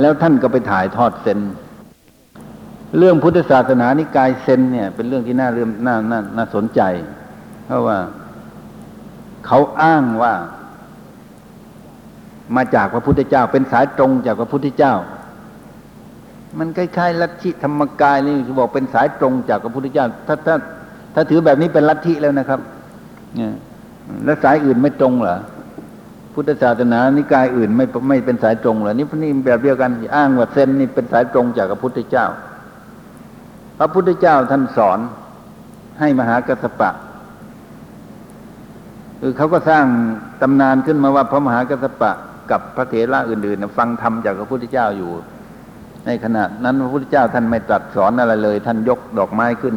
[0.00, 1.38] แล้วท่านก็ไปถ่ายทอดเซน
[2.98, 6.80] เรื่องพุทธศาสนานิกายเซนเนี่ยเป็นเรื่องที่น่าเรื่มน่าน่าน่าสนใจ
[7.66, 7.98] เพราะว่า
[9.46, 10.34] เขาอ้างว่า
[12.56, 14.94] มาจากพระพุทธเจ้า เป็นสายตรงจากพระพุทธเจ้า
[16.58, 20.54] มันคล้ายๆลัทธิธรรมกายนี่บอกเป็นสายตรงจากพระพุทธเจ้า ถ้าถ้า
[21.14, 22.60] ถ้าถือแบบนี้เป็นลัทธิแล้วนะครับ
[23.36, 23.52] เนี่ย
[24.24, 25.38] แล้วสายอื่นไม่ตรงเหรอ
[26.34, 32.26] พุทธศาสนานิกายอื่นไม่ไม่เป็นสายตรงเหรอนี่นี่แบบเดียวกัน อ้างว่าเซนนี่เป็นสายตรงจากพระพุทธเจ้า
[33.78, 34.98] พระพุทธเจ้าท่านสอน
[36.00, 36.90] ให้มหากัสปะ
[39.20, 39.84] คือเขาก็สร้าง
[40.40, 42.10] ตำนานขึ้นมาว่าพระมหากัสปะ
[42.50, 45.10] กับพระเถระอื่นๆฟังธรรมจากพระพุทธเจ้าอยู่
[46.06, 49.74] ในขณะนั้นพระพุทธเจ้าท่านไม่ตรัสสอนอะไรเลย ท่านยกดอกไม้ขึ้น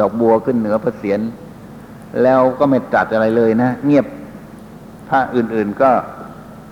[0.00, 1.20] ดอกบัวขึ้นเหนือพระเศียร
[2.22, 4.06] แล้วก็ไม่ตรัสอะไรเลยนะ เงียบ
[5.08, 5.90] พระอื่นๆก็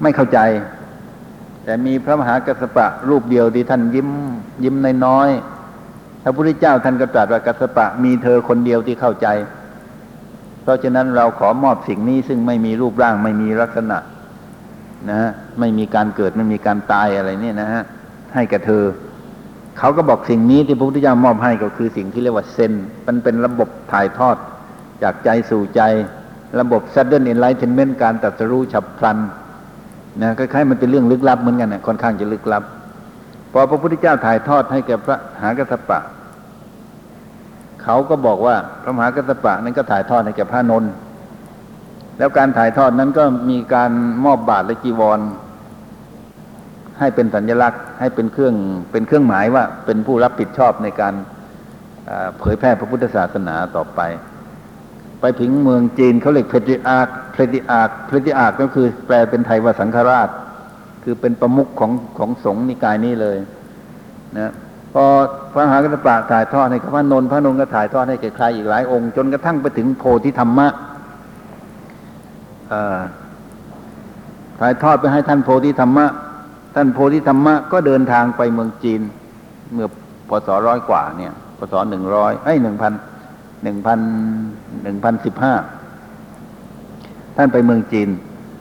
[0.03, 0.39] ไม่เข้าใจ
[1.65, 4.09] แต่มีพระมหากัสสปะรูปเดียวที่ท่านยิ้ม
[4.65, 4.75] ยิ้ม
[5.07, 5.54] น้อยๆ
[6.25, 9.27] พระพุทธเจ้าท่านก็ตรัสว่ากัสสปะมีเธอคนเดียวที่เข้าใจ
[10.63, 13.99] เพราะฉะนั้นเราขอมอบสิ่งนี้ซึ่งไม่มีรูปร่างไม่มีลักษณะ
[15.09, 17.83] นะฮะไม่มีการเกิดไม่มีการตายอะไรเนี่ยนะฮะ
[18.35, 18.85] ให้กับเธอ
[19.79, 22.73] เขาก็บอกสิ่งนี้ที่พระพุทธเจ้ามอบให้ก็คือสิ่งที่เรียกว่าเซน
[23.07, 24.37] มันเป็นระบบถ่ายทอด
[25.03, 25.81] จากใจสู่ใจ
[26.61, 29.19] ระบบ sudden enlightenment การตรัสรู้ฉับพลัน
[30.23, 32.63] นะคล้ายๆมันเป็นเรื่องลึกลับเหมือนกันนะค่อนข้างจะลึกลับ
[33.53, 35.99] พอพระพุทธเจ้าถ่ายทอดให้แก่พระหากัสสปะ
[37.85, 40.93] เขาก็บอกว่าพระมหากัสปะนั้นก็ถ่ายทอดให้แก่พระนนท์
[42.19, 43.91] แล้วการถ่ายทอดนั้นก็มีการ
[44.25, 45.21] มอบบาตรและจีวร
[46.99, 48.55] ให้เป็นสัญลักษณ์ ให้เป็นเครื่อง
[48.93, 51.15] เป็นเครื่องหมายว่าเป็นผู้รับผิดชอบในการ
[52.39, 54.01] เผยแพร่พระพุทธศาสนาต่อไป
[55.21, 60.29] ไปถึงเมืองจีนเขาเรียก patriarch patriarch patriarch ก็คือแปลเป็นไทยว่าสังฆราช
[61.05, 63.37] คือเป็นประมุขของของสงฆ์นิกายนี้เลย
[64.39, 64.53] นะ
[64.95, 65.07] พอ
[65.53, 70.67] พระมหากัสสปะถ่ายทอดให้กับพระนนท์พระนนท์ก็ถ่ายทอดให้แก่ใครอีกหลายองค์ จนกระทั่งไปถึงโพธิธรรมะ
[74.61, 76.07] ถ่ายทอดไปให้ท่านโพธิธรรมะ
[76.75, 79.01] ท่านโพธิธรรมะก็เดินทางไปเมืองจีน
[79.73, 79.89] เมื่อ
[80.29, 82.93] พศร้อยกว่าเนี่ยพศหนึ่งร้อยไอ้หนึ่งพัน
[83.63, 83.99] หนึ่งพัน
[84.83, 85.55] หนึ่งพันสิบห้า
[87.37, 88.09] ท่านไปเมืองจีน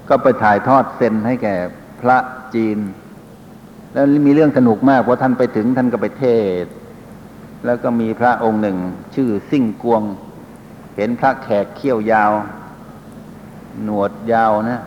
[0.09, 1.55] ก็ไปถ่ายทอดเซนให้แก่
[2.01, 2.17] พระ
[2.55, 2.77] จีน
[3.93, 6.25] แล้วมีเรื่องสนุกมากเพราะท่านไปถึงท่านก็ไปเท
[6.63, 6.65] ศ
[7.65, 8.77] แล้วก็มีพระองค์หนึ่ง
[9.15, 10.03] ชื่อซิ่งกวง
[10.95, 12.31] เห็นพระแขกเขี้ยวยาว
[13.83, 14.81] หนวดยาวนะ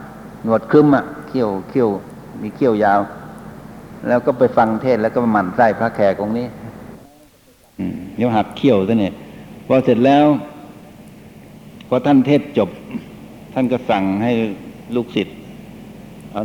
[0.45, 1.89] หนวดครึ้มอะเขี้ยวเขี้ยว
[2.43, 3.01] มีเขี้ยวยาว
[4.09, 6.47] แล้วก็ไปฟังเทศแล้วก็หมั่นไส้พระแขกองนี้
[8.17, 9.15] เดี๋ยวหักเขี้ยวซะเนี่ย
[9.67, 10.25] พอเสร็จแล้ว
[11.89, 12.71] พอท่านเทศจบ
[13.55, 14.33] ท่านก็สั่งให้
[14.95, 15.37] ลูกศิษย์
[16.33, 16.41] เอา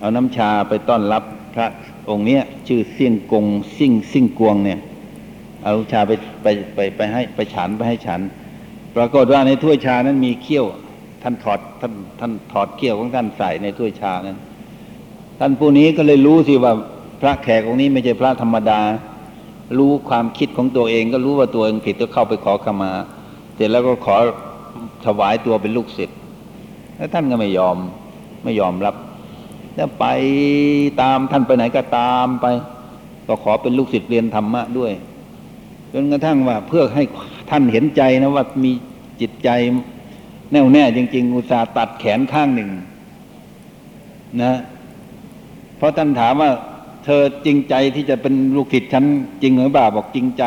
[0.00, 1.66] เอาน้ำชาไปต้อนรับ พระ
[2.10, 3.46] องค์เนี้ยชื่อเสี่ยงกง
[3.76, 4.80] ซิ่งซิ่งกวงเนี่ย
[5.64, 8.20] เอาชาไปไปไปไปให้ไปฉันไปให้ฉัน
[8.96, 10.66] ปรากฏว่าในถ้วยชานั้นมีเขี้ยว
[11.22, 14.38] ท่านถอดท่านท่านถอดเขี้ยวของท่านใส่ในถ้วยชานั้น
[15.38, 16.72] ท่านผู้นี้ก็เลยรู้สิว่า
[17.20, 18.80] พระแขกองค์นี้ไม่ใช่พระธรรมดา
[19.78, 22.92] รู้ความคิดของตัวเอง ก็รู้ว่าตัวเองผิดก็เข้าไปขอขมา
[23.54, 24.16] เสร็จแล้วก็ขอ
[25.06, 26.16] ถวายตัวเป็นลูกศิษย์
[26.96, 27.76] แล้วท่านก็ไม่ยอม
[28.44, 28.94] ไม่ยอมรับ
[29.76, 30.04] แล้วไป
[31.02, 32.46] ตามท่านไปไหนก็ตามไป
[33.26, 34.92] ไป ก็ขอเป็นลูกศิษย์เรียนธรรมะด้วย
[35.92, 37.04] จนกระทั่งว่าเพื่อให้
[37.50, 38.72] ท่านเห็นใจนะว่ามี
[39.20, 39.48] จิตใจ
[40.52, 42.70] แน่วแน่จริง ๆ อุตส่าห์ตัดแขนข้างหนึ่ง
[44.42, 44.54] นะ
[45.76, 46.50] เพราะท่านถามว่า
[47.04, 49.04] เธอจริงใจที่จะเป็นลูกศิษย์ฉัน
[49.42, 50.44] จริงหรือเปล่าบอกจริงใจ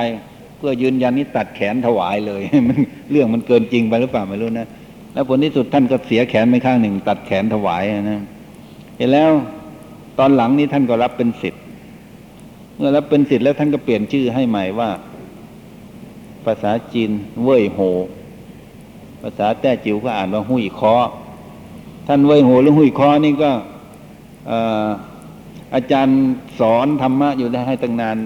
[0.58, 2.78] เพื่อยืนยันนี้ตัดแขนถวายเลยมัน
[3.12, 4.68] เรื่องมันเกินจริงไปหรือเปล่าไม่รู้นะ
[5.14, 8.22] แล้วผลที่สุดท่านก็เสียแขนไปข้างหนึ่ง ตัดแขนถวายนะ
[8.98, 9.32] เห็นแล้ว
[10.20, 11.62] ตอนหลังนี้ท่านก็รับเป็นศิษย์
[12.76, 14.90] เมื่อรับเป็นศิษย์แล้วท่านก็เปลี่ยนชื่อให้ใหม่ว่า
[16.46, 17.12] ภาษาจีน
[17.44, 17.80] เว่ยโห
[19.22, 20.96] ภาษาแต้จิ๋วก็อ่านว่าหุยคอ
[22.08, 23.52] ท่านเว่ยโหหรือหุยคอนี่ก็
[24.48, 24.88] เอ่อ
[25.76, 26.20] อาจารย์
[26.60, 28.18] สอนธรรมะอยู่ได้ให้ตั้งนาน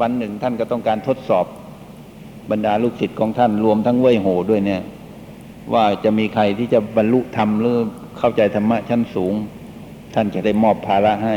[0.00, 1.46] วันหนึ่ง ท่านก็ต้องการทดสอบ
[2.50, 4.82] บรรดาลูกศิษย์ของท่านรวมทั้งเว่ยโหด้วยเนี่ย
[5.72, 7.76] ว่าจะมีใครที่จะบรรลุธรรมหรือ
[8.18, 9.34] เข้าใจธรรมะชั้นสูง
[10.14, 11.36] ท่านจะได้มอบภาระให้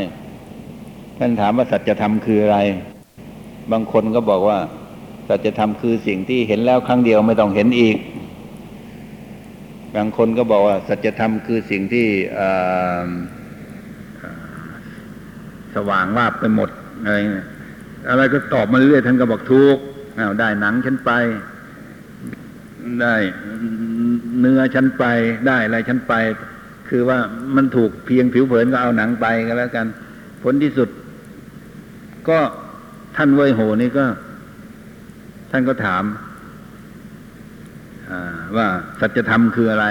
[1.18, 2.58] ท่านถามว่าสัจธรรมคืออะไร
[3.72, 4.58] บางคนก็บอกว่า
[5.28, 7.96] สัจธรรมคือสิ่งที่เห็นแล้วครั้งเดียวไม่ต้องเห็นอีก
[9.96, 12.06] บางคนก็บอกว่า สัจธรรมคือสิ่งที่
[15.74, 16.70] สว่างว่าบไปหมด
[17.04, 17.16] อะไร
[18.08, 19.76] อะไรก็ตอบมาเรื่อยท่านก็บอกทุก
[20.18, 21.10] อ้าได้หนังฉันไป
[23.02, 23.14] ได้
[24.40, 25.04] เนื้อฉันไป
[25.46, 26.14] ได้อะไรฉันไป
[26.90, 27.18] คือว่า
[27.56, 29.86] มันถูกเพียงผิวเผินก็เอาหนังไปก็แล้วกัน
[30.42, 30.88] ผลที่สุด
[32.28, 32.38] ก็
[33.16, 34.04] ท่านเวยโหนี่ก็
[35.50, 36.04] ท่านก็ถาม
[38.56, 38.66] ว่า
[39.00, 39.86] สัจธรรมคืออะไร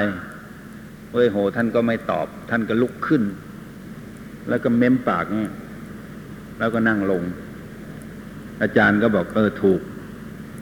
[1.13, 3.23] เวยโห ท่านก็ไม่ตอบ ท่านก็ลุกขึ้น
[4.49, 5.53] แล้วก็เม้มปากเนี่ย
[6.59, 7.23] แล้วก็นั่งลง
[8.61, 9.81] อาจารย์ก็บอกเออถูก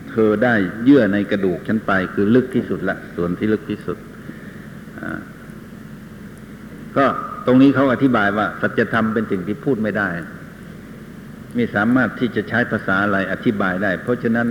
[0.10, 3.98] เธอได้เยื่อในกระดูกฉันไป คือลึกที่สุดละส่วนที่ลึกที่สุด
[7.46, 10.10] ตรงนี้เขาอธิบายว่า สัจธรรมเป็นสิ่งที่พูดไม่ได้
[11.56, 14.48] ไม่สามารถที่จะใช้ภาษาอะไรอธิบายได้ เพราะฉะนั้น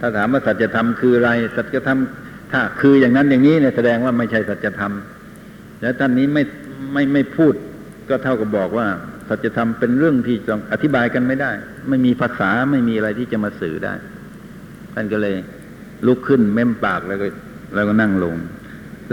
[0.00, 1.98] ถ้าถามว่าสัจธรรมคืออะไร สัจธรรม
[2.52, 4.92] ถ้าคืออย่างนั้นอย่างนี้เนี่ยแสดงว่าไม่ใช่สัจธรรม
[5.82, 6.42] แล้วท่านนี้ไม่
[6.92, 7.54] ไม่ไม่พูด
[8.08, 8.86] ก็เท่ากับบอกว่า
[9.28, 11.52] สัจธรรมเป็นเรื่องที่ต้องอธิบายกันไม่ได้
[11.88, 13.94] ไม่มีภาษาไม่มีอะไรที่จะมาสื่อได้
[14.94, 15.36] ท่านก็เลย
[16.06, 17.26] ลุกขึ้นเม้มปากแล้วก็
[17.74, 18.36] แล้วก็นั่งลง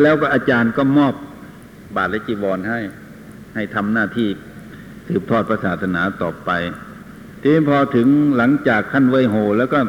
[0.01, 1.13] แล้วก็อาจารย์ก็มอบ
[1.95, 2.79] บาตรและจีวรให้
[3.55, 4.29] ให้ทำหน้าที่
[5.07, 6.51] สืบทอดพระศาสนาต่อไป
[7.41, 9.79] ทีนี้พอถึงหลังจากท่านเวยโห แล้วก็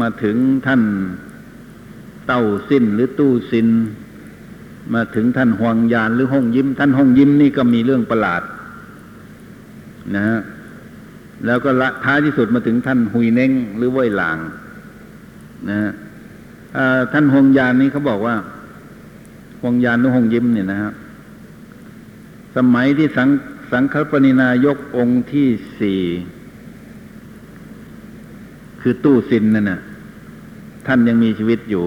[0.00, 0.36] มาถึง
[0.66, 0.82] ท่าน
[2.26, 3.68] เต้าสิ้นหรือตู้สิน
[4.94, 8.42] มาถึงท่านหวงยานหรือห้องยิ้ม ท่านห้องยิ้มนี่ก็มีเรื่องประหลาด
[10.14, 10.40] นะฮะ
[11.46, 14.38] แล้วก็ละท้ายที่สุดมาถึงท่านหุยเน้งหรือเว่ยหลาง
[15.68, 15.90] นะฮะ
[17.12, 18.34] ท่านหวงยานนี้เขาบอกว่า
[19.62, 20.92] หวงยานหรือห้องยิ้มเนี่ยนะฮะ
[22.56, 23.28] สมัยที่สัง
[23.72, 25.48] สังคปรินายกองค์ที่
[25.80, 26.00] สี่
[28.80, 29.80] คือตู้ซินนั่นน่ะ
[30.86, 31.84] ท่านยังมีชีวิตอยู่